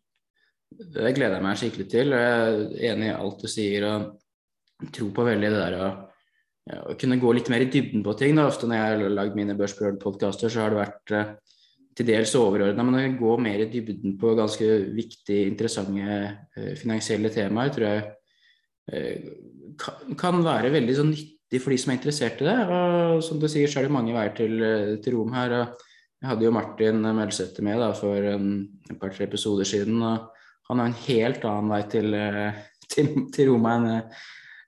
[0.72, 2.14] Det gleder jeg meg skikkelig til.
[2.16, 3.88] Jeg er enig i alt du sier.
[3.88, 4.10] og
[4.90, 5.90] tror på veldig det der å,
[6.92, 8.36] å kunne gå litt mer i dybden på ting.
[8.38, 8.48] Da.
[8.50, 11.34] Ofte når jeg har lagd mine Børsbrød-podkaster, så har det vært eh,
[11.98, 16.16] til dels overordna, men å gå mer i dybden på ganske viktige, interessante
[16.56, 18.06] eh, finansielle temaer, tror jeg
[18.92, 19.30] eh,
[20.18, 22.58] kan være veldig sånn nyttig nyttig for de som er interessert i det.
[22.72, 24.54] Og som du sier, så er det mange veier til,
[25.02, 25.52] til Rom her.
[25.52, 25.82] og
[26.22, 30.00] Jeg hadde jo Martin Melsæter med da, for en, et par-tre episoder siden.
[30.02, 30.32] og
[30.70, 32.16] Han har en helt annen vei til,
[32.88, 34.02] til, til Roma enn,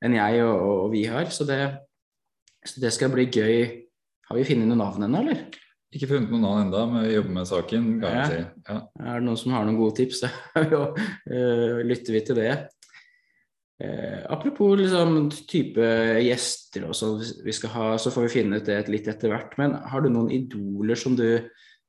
[0.05, 1.31] en jeg og, og, vi har.
[1.31, 1.61] Så det,
[2.64, 3.81] så det, skal bli gøy.
[4.29, 5.47] Har vi funnet noen navn ennå, eller?
[5.94, 7.90] Ikke funnet noen navn ennå, men vi jobber med saken.
[8.03, 8.29] ja.
[8.68, 8.79] Ja.
[9.01, 10.29] Er det noen som har noen gode tips, så
[10.68, 12.53] uh, lytter vi til det.
[13.85, 15.87] Eh, apropos liksom, type
[16.25, 19.57] gjester og sånn vi skal ha, så får vi finne ut det litt etter hvert.
[19.61, 21.27] Men har du noen idoler som du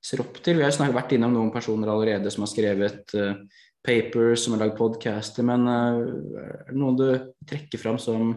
[0.04, 0.60] ser opp til?
[0.60, 3.38] Vi har snart vært innom noen personer allerede som har skrevet eh,
[3.86, 5.46] papers, som har lagd podcaster.
[5.48, 6.02] Men eh,
[6.44, 7.08] er det noen du
[7.48, 8.34] trekker fram som,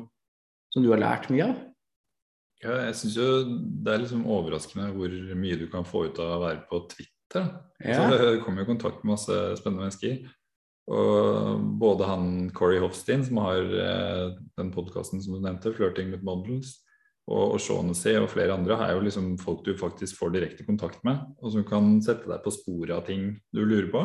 [0.73, 1.65] som du har lært mye av?
[2.59, 3.29] Ja, jeg syns jo
[3.87, 7.53] det er liksom overraskende hvor mye du kan få ut av å være på Twitter.
[7.79, 8.03] Ja.
[8.03, 10.27] Så jeg kommer i kontakt med masse spennende mennesker.
[10.89, 16.25] Og både han Corey Hofstein, som har eh, den podkasten som du nevnte, 'Flirting with
[16.25, 16.79] Models',
[17.29, 21.03] og, og Shaughnessy og flere andre er jo liksom folk du faktisk får direkte kontakt
[21.05, 24.05] med, og som kan sette deg på sporet av ting du lurer på.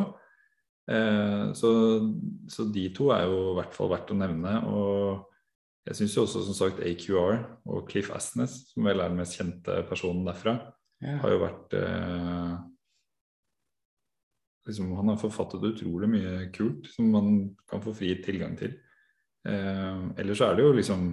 [0.91, 1.69] Eh, så,
[2.51, 4.57] så, de to er jo i hvert fall verdt å nevne.
[4.67, 7.39] Og jeg syns jo også som sagt AQR
[7.71, 10.57] og Cliff Asnes, som vel er den mest kjente personen derfra,
[11.03, 11.17] ja.
[11.23, 12.53] har jo vært eh,
[14.67, 18.75] liksom, Han har forfattet utrolig mye kult som man kan få fri tilgang til.
[19.47, 21.07] Eh, ellers så er det jo liksom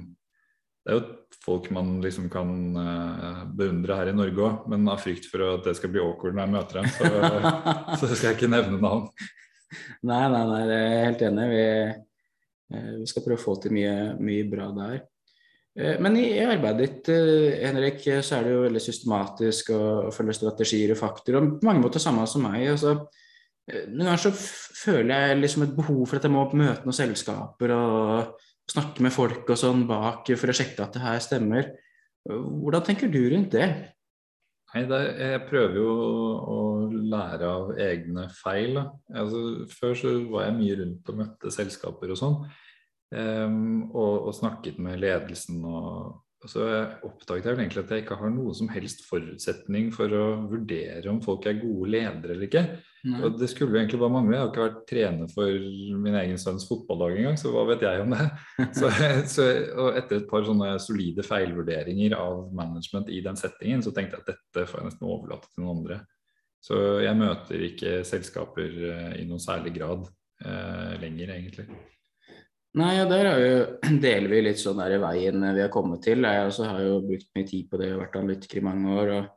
[0.80, 5.02] Det er jo folk man liksom kan eh, beundre her i Norge òg, men av
[5.02, 7.10] frykt for at det skal bli awkward når jeg møter dem, så,
[8.00, 9.10] så skal jeg ikke nevne navn.
[10.08, 11.46] Nei, nei, nei, jeg er helt enig.
[11.52, 11.64] Vi,
[12.74, 15.02] eh, vi skal prøve å få til mye, mye bra der.
[15.78, 19.82] Eh, men i, arbeidet ditt eh, Henrik, så er det jo veldig systematisk å,
[20.14, 21.40] følge strategier og faktorer.
[21.40, 22.66] Og på mange måter samme som meg.
[22.72, 22.96] Altså,
[23.90, 27.74] noen ganger så føler jeg liksom et behov for at jeg må møte noen selskaper
[27.76, 31.72] og snakke med folk og sånn bak for å sjekke at det her stemmer.
[32.28, 33.68] Hvordan tenker du rundt det?
[34.70, 35.92] Nei, det, Jeg prøver jo
[36.46, 36.59] å
[36.90, 38.78] lære av egne feil.
[39.11, 42.37] Altså, før så var jeg mye rundt og møtte selskaper og sånn.
[43.11, 46.64] Um, og, og, snakket med ledelsen og, så
[47.05, 51.11] oppdaget jeg vel egentlig at jeg ikke har noen som helst forutsetning for å vurdere
[51.12, 52.62] om folk er gode ledere eller ikke.
[53.05, 53.20] Nei.
[53.26, 54.37] Og det skulle jo egentlig bare mangle.
[54.37, 55.66] Jeg har ikke vært trener for
[56.07, 58.26] min egen sønns fotballag engang, så hva vet jeg om det?
[58.81, 58.88] Så,
[59.35, 59.46] så,
[59.85, 64.24] og etter et par sånne solide feilvurderinger av management i den settingen, så tenkte jeg
[64.24, 66.00] at dette får jeg nesten overlate til noen andre.
[66.64, 70.05] Så jeg møter ikke selskaper eh, i noen særlig grad
[70.44, 71.68] eh, lenger, egentlig.
[72.78, 73.54] Nei, ja, der jo,
[74.04, 76.22] deler vi litt sånn der i veien vi har kommet til.
[76.22, 79.14] Jeg også har jo brukt mye tid på det og vært analytiker i mange år.
[79.16, 79.28] og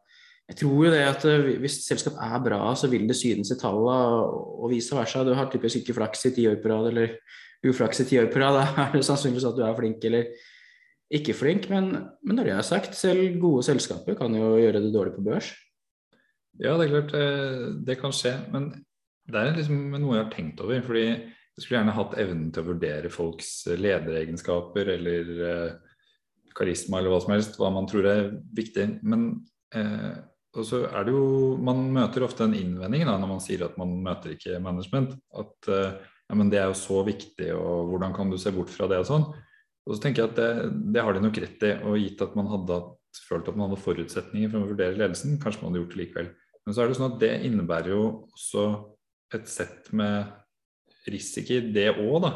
[0.52, 3.60] jeg tror jo det at eh, Hvis selskap er bra, så vil det synes i
[3.60, 5.24] tallene, og vice versa.
[5.26, 7.16] Du har typisk ikke flaks i ti år på rad, eller
[7.66, 8.60] uflaks i ti år på rad.
[8.76, 10.30] Da er det sannsynligvis at du er flink eller
[11.14, 11.70] ikke flink.
[11.72, 15.26] Men, men når det er sagt, selv gode selskaper kan jo gjøre det dårlig på
[15.26, 15.54] børs.
[16.62, 17.30] Ja, det er klart det,
[17.88, 18.36] det kan skje.
[18.54, 18.70] Men
[19.26, 20.84] det er liksom noe jeg har tenkt over.
[20.86, 21.08] fordi
[21.54, 25.98] jeg skulle gjerne hatt evnen til å vurdere folks lederegenskaper eller eh,
[26.58, 28.24] karisma eller hva som helst, hva man tror er
[28.58, 28.88] viktig.
[29.06, 29.28] Men
[29.76, 30.16] eh,
[30.54, 33.78] og så er det jo Man møter ofte en innvending da, når man sier at
[33.82, 35.16] man møter ikke management.
[35.38, 35.96] At eh,
[36.30, 39.02] ja, men det er jo så viktig, og hvordan kan du se bort fra det
[39.04, 39.26] og sånn.
[39.84, 40.52] Og så tenker jeg at det,
[40.96, 42.80] det har de nok rett i, og gitt at man hadde
[43.28, 46.30] følt at man hadde forutsetninger for å vurdere ledelsen, kanskje man hadde gjort det likevel.
[46.64, 48.64] Men så er det sånn at det innebærer jo også
[49.36, 50.32] et sett med
[51.12, 52.34] risiko, det òg, da.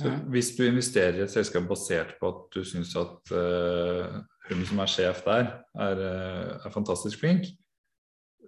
[0.00, 0.10] Så.
[0.26, 4.16] Hvis du investerer i et selskap basert på at du syns at uh,
[4.48, 7.46] hun som er sjef der, er, eh, er fantastisk flink,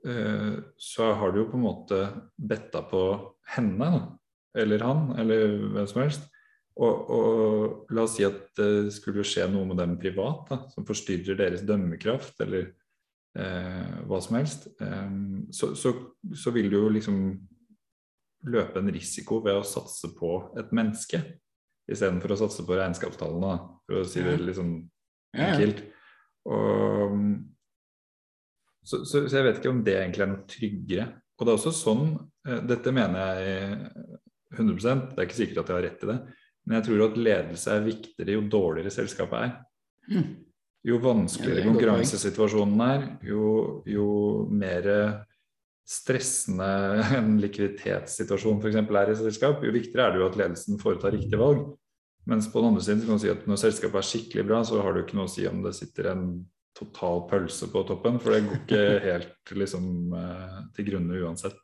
[0.03, 2.01] uh, så har du jo på en måte
[2.35, 3.03] betta på
[3.55, 4.03] henne, da.
[4.57, 6.27] Eller han, eller hvem som helst.
[6.77, 10.85] Og, og la oss si at det skulle skje noe med dem privat da, som
[10.88, 12.66] forstyrrer deres dømmekraft, eller
[13.38, 15.14] eh, hva som helst, eh,
[15.57, 15.95] så, så,
[16.37, 17.23] så vil du jo liksom
[18.46, 21.22] løpe en risiko ved å satse på et menneske,
[21.90, 24.79] istedenfor å satse på regnskapstallene, for å si det litt sånn
[25.37, 25.53] Ja, ja.
[25.55, 25.85] enkelt.
[26.46, 27.16] Og,
[28.87, 31.07] så, så, så jeg vet ikke om det egentlig er noe tryggere.
[31.37, 32.09] Og det er også sånn,
[32.49, 33.79] eh, dette mener jeg
[34.57, 36.18] 100% det er ikke sikkert at jeg har rett i det,
[36.66, 39.55] men jeg tror at ledelse er viktigere jo dårligere selskapet er.
[40.11, 40.29] Mm.
[40.87, 43.46] Jo vanskeligere er konkurransesituasjonen er, jo,
[43.90, 44.09] jo
[44.55, 44.87] mer
[45.87, 46.68] stressende
[47.18, 48.79] en likviditetssituasjon f.eks.
[48.83, 51.68] er i et selskap, jo viktigere er det jo at ledelsen foretar riktige valg.
[52.27, 54.64] Mens på den andre siden så kan du si at når selskapet er skikkelig bra,
[54.66, 56.25] så har det jo ikke noe å si om det sitter en
[56.77, 61.57] total pølse på toppen, for det går ikke helt liksom eh, til grunne uansett.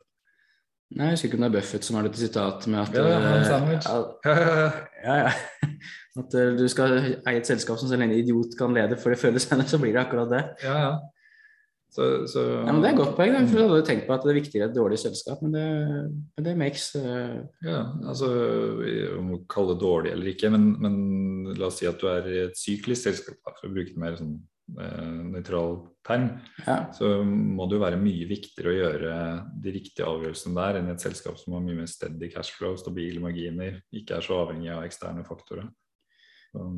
[0.93, 3.05] Nei, jeg husker ikke om det er Buffett som har dette sitatet med at Ja,
[3.09, 3.87] ja, eh, sandwich.
[3.89, 5.69] ja, ja, ja.
[6.21, 9.19] At eh, du skal eie et selskap som selv en idiot kan lede for det
[9.21, 10.43] føles henne, så blir det akkurat det.
[10.63, 10.93] Ja, ja.
[11.93, 14.31] Så, så Ja, men Det er et godt poeng, jeg hadde tenkt på at det
[14.31, 15.65] er viktigere et dårlig selskap, men det,
[16.33, 17.43] men det makes uh...
[17.61, 18.31] Ja, altså
[19.19, 20.97] om å kalle det dårlig eller ikke, men, men
[21.59, 24.17] la oss si at du er i et syklisk selskap, for å bruke en mer
[24.17, 24.33] sånn
[24.81, 25.77] eh, nøytral
[26.07, 26.27] term,
[26.65, 26.79] Ja.
[26.97, 29.15] så må det jo være mye viktigere å gjøre
[29.61, 33.21] de riktige avgjørelsene der enn i et selskap som har mye mer steady cashflow, stabile
[33.21, 35.69] marginer, ikke er så avhengig av eksterne faktorer.
[36.49, 36.71] Så,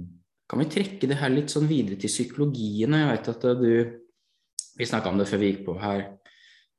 [0.45, 2.99] Kan vi trekke det her litt sånn videre til psykologien?
[2.99, 3.71] Jeg vet at du
[4.77, 6.05] Vi snakka om det før vi gikk på her.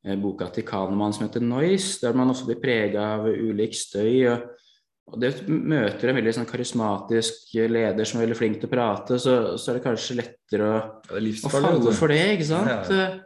[0.06, 4.26] eh, Boka til Kahneman som heter 'Noise', der man også blir prega av ulik støy.
[4.32, 4.42] og
[5.08, 9.18] og det møter en veldig sånn karismatisk leder som er veldig flink til å prate,
[9.22, 10.80] så, så er det kanskje lettere å,
[11.14, 12.66] å falle vet for det, ikke sant?
[12.90, 13.20] Ja, ja.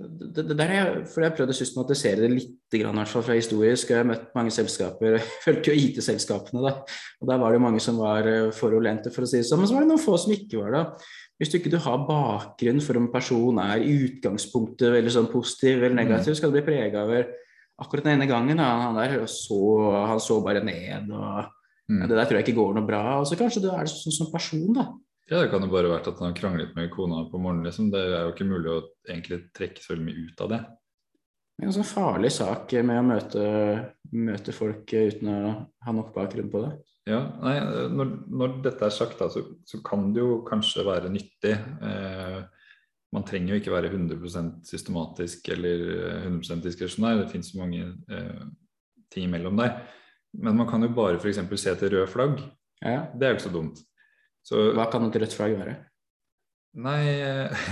[0.00, 3.08] Det, det der er, jeg- for jeg har prøvd å systematisere det litt grann, hvert
[3.12, 3.90] fall fra historisk.
[3.92, 5.18] Jeg har møtt mange selskaper.
[5.20, 6.72] Jeg fulgte jo IT-selskapene, da.
[7.20, 8.24] Og der var det jo mange som var
[8.56, 9.60] forulente, for å si det sånn.
[9.60, 10.82] Men så var det noen få som ikke var det.
[11.40, 15.80] Hvis du ikke du har bakgrunn for om personen er i utgangspunktet veldig sånn positiv
[15.80, 17.32] eller negativ, skal du bli prega over
[17.82, 18.60] akkurat den ene gangen.
[18.60, 18.68] Da.
[18.84, 19.58] Han der så,
[20.06, 21.10] han så bare ned.
[21.10, 21.50] og
[21.90, 22.08] Mm.
[22.08, 23.00] Det der tror jeg ikke går noe bra.
[23.20, 24.86] Og så kanskje du er sånn som person, da.
[25.30, 27.90] Ja, det kan jo bare vært at han har kranglet med kona på morgenen, liksom.
[27.92, 30.62] Det er jo ikke mulig å egentlig trekke så veldig mye ut av det.
[31.52, 33.44] Det er en sånn farlig sak med å møte,
[34.12, 35.40] møte folk uten å
[35.86, 36.72] ha nok bakgrunn på det.
[37.08, 37.56] Ja, nei,
[37.90, 41.54] når, når dette er sagt, da, så, så kan det jo kanskje være nyttig.
[41.82, 42.42] Eh,
[43.12, 45.82] man trenger jo ikke være 100% systematisk eller
[46.28, 47.18] 100% diskresjonær.
[47.20, 48.44] Det finnes så mange eh,
[49.12, 49.80] ting imellom der.
[50.32, 51.42] Men man kan jo bare f.eks.
[51.60, 52.38] se til rød flagg.
[52.80, 53.08] Ja.
[53.12, 53.82] Det er jo ikke så dumt.
[54.46, 55.76] Så Hva kan et rødt flagg være?
[56.82, 57.66] Nei eh,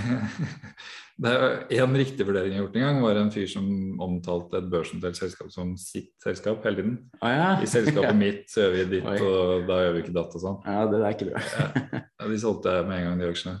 [1.21, 3.65] Det er en riktig vurdering jeg har gjort en gang, var en fyr som
[4.01, 6.95] omtalte et børsnotert selskap som sitt selskap hele tiden.
[7.21, 7.49] Ah, ja.
[7.61, 9.17] I selskapet mitt så gjør vi ditt, Oi.
[9.21, 10.57] og da gjør vi ikke datt og sånn.
[10.65, 11.43] ja, det er ikke bra.
[12.01, 13.59] Ja, de solgte jeg med en gang, de aksjene.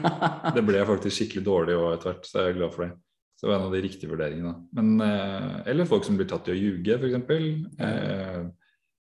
[0.56, 2.94] Det ble faktisk skikkelig dårlig òg etter hvert, så jeg er glad for det.
[3.38, 4.54] Så det var en av de riktige vurderingene.
[4.76, 7.78] Men, eh, eller folk som blir tatt i å ljuge, f.eks.
[7.86, 8.40] Eh,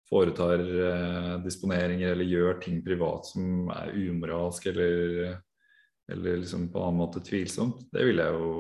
[0.09, 5.37] foretar eh, disponeringer eller gjør ting privat som er umoralsk eller,
[6.11, 7.85] eller liksom på en annen måte tvilsomt.
[7.91, 8.51] Det vil jeg jo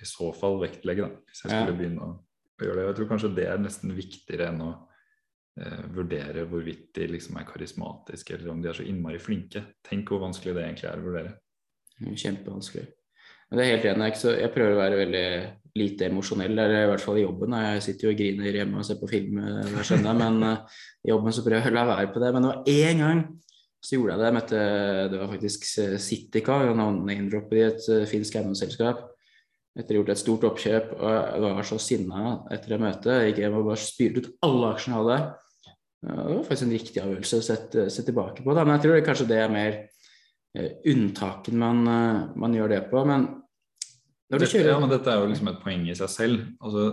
[0.00, 1.60] i så fall vektlegge, da, hvis jeg Ja.
[1.64, 2.86] skulle begynne å, å gjøre det.
[2.86, 4.70] Jeg tror kanskje det er nesten viktigere enn å
[5.60, 9.64] eh, vurdere hvorvidt de liksom er karismatiske eller om de er så innmari flinke.
[9.82, 11.34] Tenk hvor vanskelig det egentlig er å vurdere.
[12.02, 12.86] Kjempevanskelig.
[13.50, 14.06] Men det er helt enig.
[14.14, 15.26] Jeg, er jeg prøver å være veldig
[15.76, 17.54] lite emosjonell, eller i hvert fall i jobben.
[17.66, 20.80] Jeg sitter jo og griner hjemme og ser på film eh, hver søndag, men eh,
[21.06, 22.32] i jobben så prøver jeg å la være på det.
[22.32, 23.22] Men det var én gang
[23.82, 24.28] så gjorde jeg det.
[24.28, 24.58] Jeg møtte,
[25.10, 29.08] det var faktisk eh, Citica, name-droppet i et eh, finsk eiendomsselskap.
[29.72, 33.14] Etter å ha gjort et stort oppkjøp, og jeg var så sinna etter det møtet.
[33.16, 35.20] Jeg gikk hjem og bare spyrte ut alle aksjene jeg hadde.
[36.02, 38.54] Det var faktisk en riktig avgjørelse å sette, se tilbake på.
[38.54, 38.66] Da.
[38.66, 39.78] Men jeg tror det, kanskje det er mer
[40.58, 43.02] eh, unntaken man, eh, man gjør det på.
[43.08, 46.10] Men når du Dette, kjører ja, men dette er jo liksom et poeng i seg
[46.10, 46.46] selv.
[46.62, 46.86] Altså?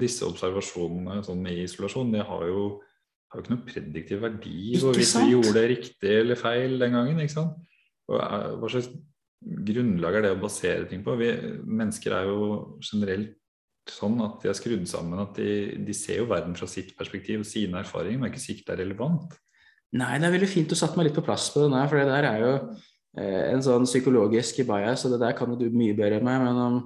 [0.00, 2.64] Disse observasjonene sånn i isolasjon, de har jo
[3.32, 7.20] har jo ikke noe prediktiv verdi hvorvidt vi gjorde det riktig eller feil den gangen.
[7.22, 7.54] ikke sant?
[8.12, 8.90] Og eh, Hva slags
[9.42, 11.14] grunnlag er det å basere ting på?
[11.18, 11.30] Vi,
[11.64, 12.42] mennesker er jo
[12.84, 13.38] generelt
[13.90, 17.42] sånn at de er skrudd sammen at de, de ser jo verden fra sitt perspektiv
[17.42, 19.34] og sine erfaringer, men er ikke sikkert det er relevant.
[19.98, 21.98] Nei, det er veldig fint du satte meg litt på plass på det der, for
[21.98, 22.52] det der er jo
[23.18, 26.44] eh, en sånn psykologisk bias, og det der kan jo du mye bedre enn meg.
[26.44, 26.78] Men om,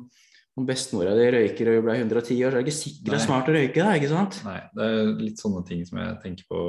[0.56, 3.26] om bestemora di røyker og ble 110 år, så er det ikke sikkert det er
[3.26, 4.38] smart å røyke, da, ikke sant?
[4.46, 6.60] Nei, det er litt sånne ting som jeg tenker på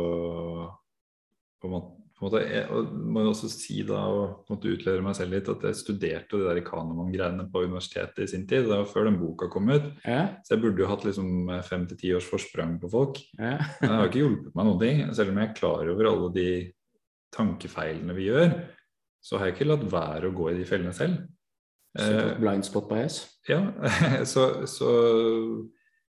[1.57, 4.69] på en måte, på en måte jeg, og må jo også si da, og måte
[4.73, 8.65] utlevere meg selv litt, at jeg studerte de der Kanemann-greiene på universitetet i sin tid.
[8.67, 9.87] Det var før den boka kom ut.
[10.03, 13.21] Ja, Så jeg burde jo hatt liksom fem til ti års forsprang på folk.
[13.39, 13.55] ja.
[13.81, 15.03] Det har ikke hjulpet meg noen ting.
[15.17, 16.49] Selv om jeg er klar over alle de
[17.37, 18.53] tankefeilene vi gjør,
[19.21, 21.25] så har jeg ikke latt være å gå i de fellene selv.
[21.97, 23.19] Såkalt blind spot bias.
[23.49, 23.61] Ja,
[24.31, 24.89] så, så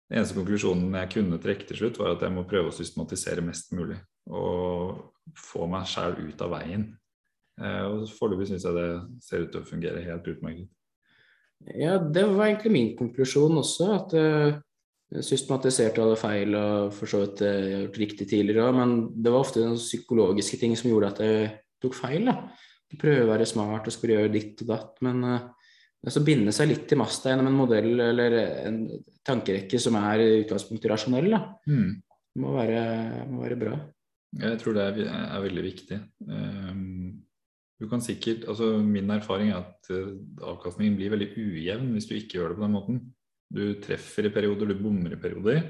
[0.08, 3.44] den eneste konklusjonen jeg kunne trekke til slutt, var at jeg må prøve å systematisere
[3.44, 3.96] mest mulig.
[4.30, 5.00] Og
[5.38, 6.90] få meg sjæl ut av veien.
[7.60, 8.88] Eh, og foreløpig syns jeg det
[9.24, 10.70] ser ut til å fungere helt utmerket.
[11.78, 17.22] Ja, det var egentlig min konklusjon også, at uh, systematiserte alle feil og for så
[17.22, 21.12] vidt eh, gjort riktig tidligere òg, men det var ofte den psykologiske ting som gjorde
[21.14, 22.28] at jeg tok feil.
[22.28, 22.36] da.
[23.00, 25.46] Prøve å være smart og skulle gjøre ditt og datt, men uh,
[26.12, 28.36] så binde seg litt til masta gjennom en modell eller
[28.66, 28.78] en
[29.24, 31.40] tankerekke som er i utgangspunktet rasjonell, da.
[31.68, 31.94] Hmm.
[32.42, 32.80] må være,
[33.30, 33.76] må være bra.
[34.42, 36.00] Jeg tror det er, er veldig viktig.
[36.26, 37.22] Um,
[37.80, 40.14] du kan sikkert, altså Min erfaring er at eh,
[40.46, 43.00] avkastningen blir veldig ujevn hvis du ikke gjør det på den måten.
[43.54, 45.62] Du treffer i perioder, du bommer i perioder.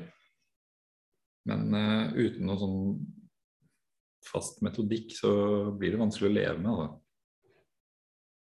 [1.49, 2.79] Men uh, uten noe sånn
[4.25, 5.33] fast metodikk så
[5.77, 6.71] blir det vanskelig å leve med.
[6.73, 7.04] Altså.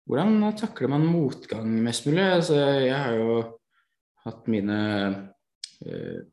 [0.10, 2.24] Hvordan takler man motgang mest mulig?
[2.26, 3.36] Altså, jeg har jo
[4.26, 4.80] hatt mine
[5.86, 6.26] eh,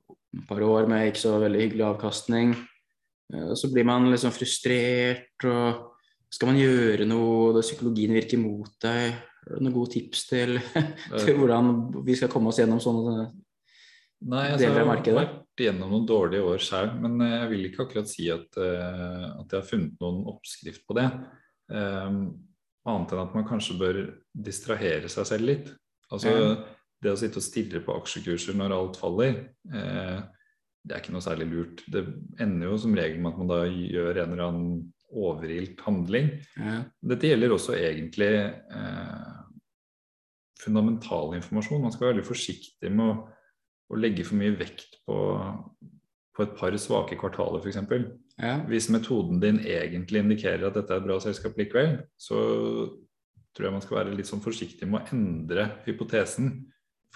[0.48, 2.54] par år med ikke så veldig hyggelig avkastning.
[3.34, 5.92] Eh, så blir man liksom frustrert, og
[6.32, 9.18] skal man gjøre noe, og psykologien virker mot deg.
[9.46, 10.56] Har du noen gode tips til,
[11.22, 11.74] til hvordan
[12.06, 13.26] vi skal komme oss gjennom sånne
[14.26, 17.66] Nei, altså, deler jeg har vært gjennom noen dårlige år sjøl, men eh, jeg vil
[17.68, 21.10] ikke akkurat si at, eh, at jeg har funnet noen oppskrift på det.
[21.68, 22.22] Um,
[22.90, 24.00] annet enn at man kanskje bør
[24.46, 25.70] distrahere seg selv litt.
[26.12, 26.64] Altså mm.
[27.02, 29.38] det å sitte og stirre på aksjekurser når alt faller,
[29.72, 30.18] eh,
[30.86, 31.82] det er ikke noe særlig lurt.
[31.90, 32.04] Det
[32.42, 34.76] ender jo som regel med at man da gjør en eller annen
[35.16, 36.30] overilt handling.
[36.58, 36.84] Mm.
[37.12, 39.40] Dette gjelder også egentlig eh,
[40.62, 41.82] fundamental informasjon.
[41.82, 43.16] Man skal være veldig forsiktig med å,
[43.90, 45.18] å legge for mye vekt på,
[46.36, 47.82] på et par svake kvartaler, f.eks.
[48.36, 52.38] ja, Hvis metoden din egentlig indikerer at dette er et bra selskap likevel, så
[53.56, 56.50] tror jeg man skal være litt sånn forsiktig med å endre hypotesen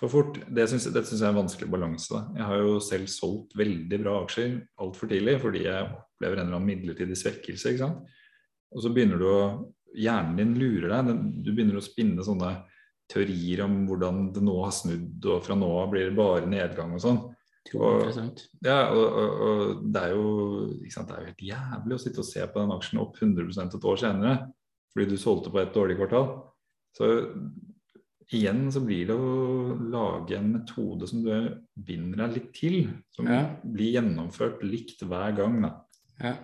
[0.01, 0.39] for fort.
[0.49, 2.23] Det synes, dette syns jeg er en vanskelig balanse.
[2.39, 6.57] Jeg har jo selv solgt veldig bra aksjer altfor tidlig fordi jeg opplever en eller
[6.57, 7.75] annen midlertidig svekkelse.
[7.75, 8.17] ikke sant?
[8.71, 9.43] Og så begynner du å
[9.91, 11.17] Hjernen din lurer deg.
[11.43, 12.53] Du begynner å spinne sånne
[13.11, 16.95] teorier om hvordan det nå har snudd, og fra nå av blir det bare nedgang
[16.95, 17.19] og sånn.
[17.75, 18.33] Og-
[18.65, 22.19] Ja, og, og, og det er jo sant, det er jo helt jævlig å sitte
[22.23, 24.53] og se på den aksjen opp 100% et år senere
[24.91, 26.31] fordi du solgte på et dårlig kvartal.
[26.97, 27.07] Så
[28.33, 31.31] igjen så blir det å lage en metode som du
[31.77, 33.55] binder deg litt til, som Ja.
[33.63, 35.61] blir gjennomført likt hver gang.
[36.21, 36.35] Ja.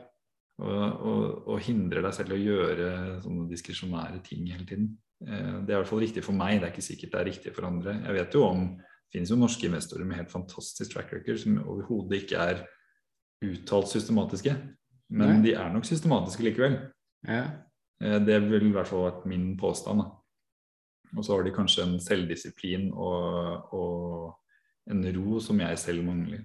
[0.60, 4.96] Og hindrer deg selv å gjøre sånne diskresjonære ting hele tiden.
[5.26, 7.30] Eh, Det er i hvert fall riktig for meg, det er ikke sikkert det er
[7.32, 7.94] riktig for andre.
[8.04, 8.62] Jeg vet jo om
[9.06, 12.64] det finnes jo norske investorer med helt fantastisk track record som overhodet ikke er
[13.46, 14.54] uttalt systematiske.
[15.14, 15.42] Men Nei.
[15.44, 16.78] de er nok systematiske likevel.
[17.26, 17.44] Ja.
[18.02, 20.02] Eh, Det ville i hvert fall vært min påstand.
[21.16, 26.42] Og så har de kanskje en selvdisiplin og, og en ro som jeg selv mangler.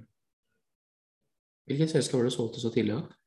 [1.65, 2.95] Hvilket selskap var det solgt det så tidlig?
[2.99, 3.20] da?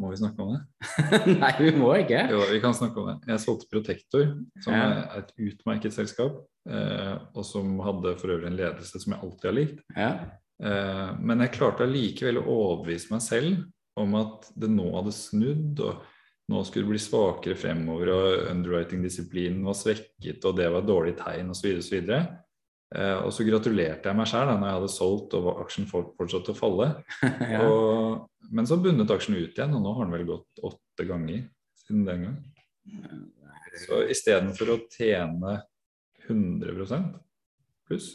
[0.00, 0.60] Må vi snakke om det?
[1.42, 2.20] Nei, vi må ikke.
[2.32, 3.16] Jo, vi kan snakke om det.
[3.32, 4.30] Jeg solgte Protector,
[4.64, 4.84] som Ja.
[5.14, 6.38] er et utmerket selskap.
[6.68, 9.78] Eh, og som hadde for øvrig en ledelse som jeg alltid har likt.
[9.96, 10.10] Ja.
[10.62, 13.62] Eh, men jeg klarte allikevel å overbevise meg selv
[13.96, 16.02] om at det nå hadde snudd, og
[16.50, 21.16] nå skulle det bli svakere fremover, og underwriting-disiplinen var svekket, og det var et dårlig
[21.20, 21.80] tegn, osv.
[22.90, 26.54] Eh, og så gratulerte jeg meg sjøl når jeg hadde solgt og aksjen fort- fortsatte
[26.54, 26.88] å falle.
[27.54, 27.62] ja.
[27.62, 31.44] Og, men så bundet aksjen ut igjen, og nå har den vel gått åtte ganger
[31.84, 32.40] siden den gang.
[33.84, 35.60] Så istedenfor å tjene
[36.26, 36.98] 100
[37.86, 38.10] pluss,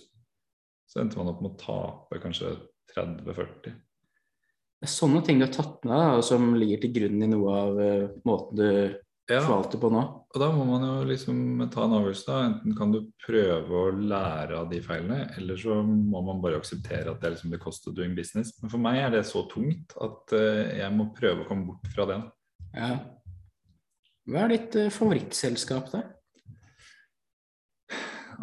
[0.92, 2.52] så endte man opp med å tape kanskje
[2.92, 3.76] 30-40.
[4.84, 7.80] Er sånne ting du har tatt med, deg, som ligger til grunn i noe av
[7.80, 8.68] uh, måten du
[9.26, 10.02] Ja, forvalter på nå.
[10.30, 11.38] og da må man jo liksom
[11.74, 12.26] ta en avgjørelse.
[12.28, 12.36] da.
[12.52, 17.10] Enten kan du prøve å lære av de feilene, eller så må man bare akseptere
[17.10, 18.54] at det er liksom the cost of doing business.
[18.62, 21.90] Men for meg er det så tungt at eh, jeg må prøve å komme bort
[21.96, 22.20] fra det.
[22.76, 22.92] Ja.
[24.30, 26.04] Hva er ditt eh, favorittselskap, da?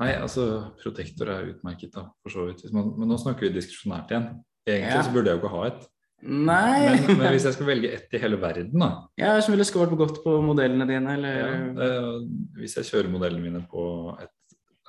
[0.01, 2.64] Nei, altså Protektor er utmerket, da, for så vidt.
[2.74, 4.28] Men nå snakker vi diskresjonært igjen.
[4.66, 5.03] Egentlig Ja.
[5.07, 5.89] så burde jeg jo ikke ha et.
[6.23, 9.66] Nei Men, men hvis jeg skal velge ett i hele verden, da Ja, som ville
[9.66, 11.49] skåret godt på modellene dine, eller ja,
[11.87, 12.20] eh,
[12.61, 13.85] Hvis jeg kjører modellene mine på
[14.23, 14.31] et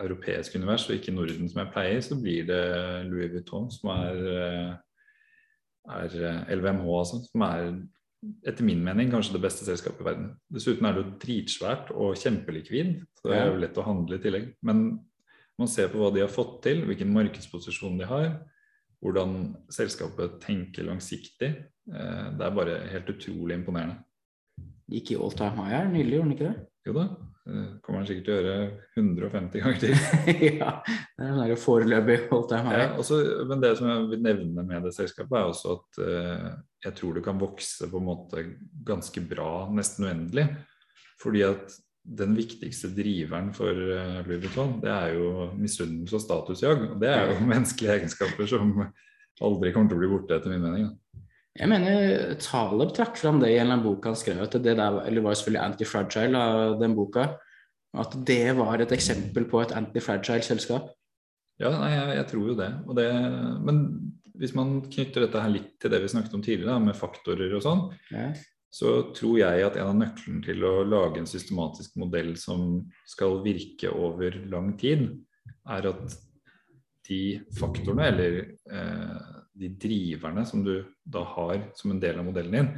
[0.03, 2.61] europeisk univers og ikke Norden som jeg pleier, så blir det
[3.09, 4.71] Louis Vuitton som er, eh,
[5.97, 7.19] er eh, LVMH, altså.
[7.29, 7.67] Som er
[8.47, 10.31] etter min mening kanskje det beste selskapet i verden.
[10.53, 14.23] Dessuten er det jo dritsvært og kjempelikvid, så det er jo lett å handle i
[14.23, 14.49] tillegg.
[14.65, 14.84] Men
[15.59, 18.31] man ser på hva de har fått til, hvilken markedsposisjon de har,
[19.03, 19.37] hvordan
[19.73, 21.51] selskapet tenker langsiktig.
[21.91, 23.99] Eh, Det er bare helt utrolig imponerende.
[24.89, 26.67] Gikk i all time high her nylig, gjorde den ikke det?
[26.83, 27.03] Jo da,
[27.43, 28.55] det kommer han sikkert til å gjøre
[28.99, 29.93] 150 ganger til.
[30.61, 32.83] ja, det er den sånn foreløpig all time high.
[32.83, 36.51] Ja, også, men det som jeg vil nevne med det selskapet, er også at eh,
[36.87, 38.45] jeg tror det kan vokse på en måte
[38.87, 40.47] ganske bra, nesten uendelig.
[41.23, 46.83] Fordi at den viktigste driveren for eh, Louis Vuitton, det er jo misunnelse og statusjag.
[46.91, 48.73] Og det er jo menneskelige egenskaper som
[49.43, 50.89] aldri kommer til å bli borte, etter min mening.
[50.89, 51.21] Da.
[51.53, 54.41] Jeg mener Taleb trakk fram det i en eller annen bok han skrev.
[54.41, 57.27] At det der, eller var selvfølgelig anti-fragile av den boka.
[57.93, 60.89] At det var et eksempel på et anti-fragile selskap.
[61.61, 62.71] Ja, nei, jeg, jeg tror jo det.
[62.97, 63.09] Det.
[63.69, 63.83] Men
[64.41, 67.53] hvis man knytter dette her litt til det vi snakket om tidligere, da, med faktorer
[67.53, 68.33] og sånn, Ja.
[68.74, 73.38] Så tror jeg at en av nøklene til å lage en systematisk modell som skal
[73.45, 75.11] virke over lang tid,
[75.69, 76.15] er at
[77.05, 77.19] de
[77.53, 78.39] faktorene, eller
[78.71, 79.30] eh,
[79.61, 82.71] de driverne som du da har som en del av modellen din,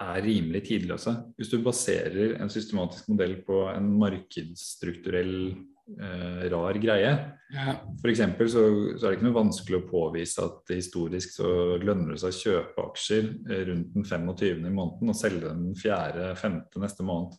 [0.00, 1.12] er rimelig tidløse.
[1.36, 7.12] Hvis du baserer en systematisk modell på en markedsstrukturell eh, rar greie,
[7.56, 7.74] Ja.
[8.10, 8.62] eksempel Så,
[8.98, 11.48] så er det ikke noe vanskelig å påvise at historisk så
[11.80, 14.60] lønner det seg å kjøpe aksjer eh, rundt den 25.
[14.68, 16.60] i måneden og selge den 4.-5.
[16.84, 17.34] neste måned.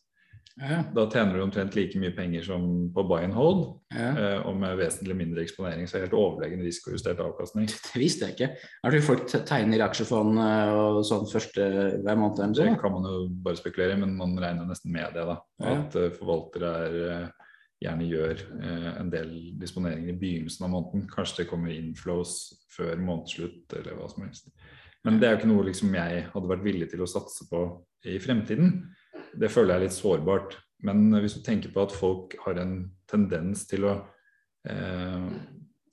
[0.58, 0.80] Ja.
[0.90, 2.64] Da tjener du omtrent like mye penger som
[2.94, 3.60] på buy and hold,
[3.94, 4.08] Ja.
[4.18, 5.86] eh, og med vesentlig mindre eksponering.
[5.88, 7.68] Så helt overlegen risikojustert avkastning.
[7.70, 8.50] Det visste jeg ikke.
[8.84, 11.68] Er det folk tegner i aksjefond eh, og sånn første
[12.02, 12.56] hver måned.
[12.58, 15.28] Det kan man jo bare spekulere i, men man regner nesten med det.
[15.30, 17.30] da, At forvaltere er,
[17.84, 21.08] gjerne gjør eh, en del disponeringer i begynnelsen av måneden.
[21.12, 22.38] Kanskje det kommer inflows
[22.74, 24.50] før månedsslutt, eller hva som helst.
[25.06, 27.62] Men det er jo ikke noe liksom jeg hadde vært villig til å satse på
[28.10, 28.80] i fremtiden.
[29.38, 30.58] Det føler jeg er litt sårbart.
[30.86, 32.76] Men hvis du tenker på at folk har en
[33.10, 33.96] tendens til å
[34.68, 35.30] eh,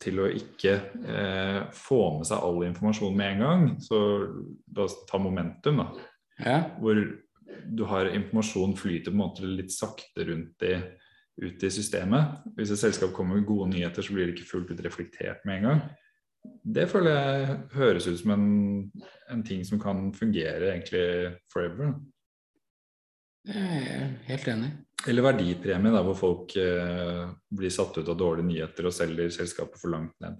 [0.04, 0.72] til å ikke
[1.08, 4.00] eh, få med seg all informasjon med en gang, så
[4.76, 6.58] la oss ta momentum, da Ja.
[6.80, 6.98] hvor
[7.64, 10.74] du har informasjon flyter på en måte litt sakte rundt i,
[11.42, 12.40] ut i systemet.
[12.56, 15.58] Hvis et selskap kommer med gode nyheter, så blir det ikke fullt ut reflektert med
[15.58, 15.84] en gang.
[16.44, 18.48] Det føler jeg høres ut som en,
[19.32, 21.06] en ting som kan fungere egentlig
[21.52, 21.94] forever.
[23.48, 24.72] Jeg er helt enig.
[25.08, 29.80] Eller verdipremie, da, hvor folk eh, blir satt ut av dårlige nyheter og selger selskapet
[29.80, 30.38] for langt ned.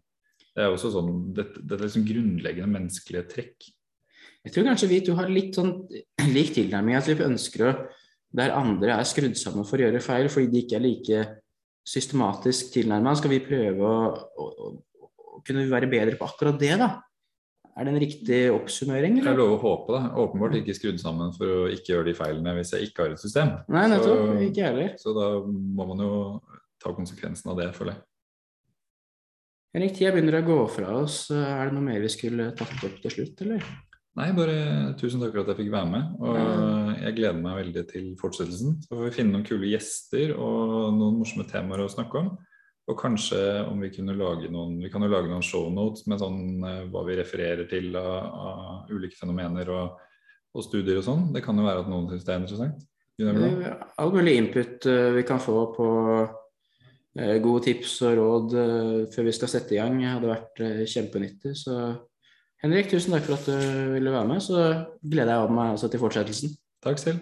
[0.55, 3.67] Det er også sånn, det, det er liksom grunnleggende menneskelige trekk.
[4.45, 5.75] Jeg tror kanskje vi to har litt sånn
[6.37, 6.97] lik tilnærming.
[6.97, 7.75] At vi ønsker å
[8.35, 11.25] Der andre er skrudd sammen for å gjøre feil fordi de ikke er like
[11.87, 14.07] systematisk tilnærma, skal vi prøve å,
[14.41, 16.89] å, å, kunne være bedre på akkurat det, da.
[17.75, 19.37] Er det en riktig oppsummering, Jeg eller?
[19.41, 20.03] lover å håpe det.
[20.23, 23.23] Åpenbart ikke skrudd sammen for å ikke gjøre de feilene hvis jeg ikke har et
[23.23, 23.51] system.
[23.75, 24.21] Nei, nettopp.
[24.23, 24.93] Så- Ikke heller.
[25.03, 26.13] Så da må man jo
[26.83, 28.03] ta konsekvensen av det, føler jeg.
[29.75, 31.31] Henrik, tida begynner å gå fra oss.
[31.35, 33.65] Er det noe mer vi skulle tatt opp til slutt, eller?
[34.15, 34.57] Nei, bare
[34.95, 36.11] tusen takk for at jeg fikk være med.
[36.23, 36.37] Og
[37.03, 38.77] jeg gleder meg veldig til fortsettelsen.
[38.85, 42.29] Så får vi finne noen kule gjester og noen morsomme temaer å snakke om.
[42.85, 46.41] Og kanskje om vi kunne lage noen Vi kan jo lage noen shownotes med sånn
[46.69, 48.11] eh, hva vi refererer til av,
[48.51, 49.99] av ulike fenomener og,
[50.53, 51.27] og studier og sånn.
[51.35, 52.87] Det kan jo være at noen syns det er interessant.
[53.19, 55.91] Eh, All mulig input eh, vi kan få på
[57.15, 58.55] gode tips og råd
[59.15, 61.53] før vi skal sette i gang, hadde vært kjempenyttig.
[61.61, 61.77] Så
[62.65, 64.41] Henrik, tusen takk for at du ville være med.
[64.41, 64.61] Så
[65.05, 66.55] gleder jeg meg også til fortsettelsen.
[66.85, 67.19] Takk selv.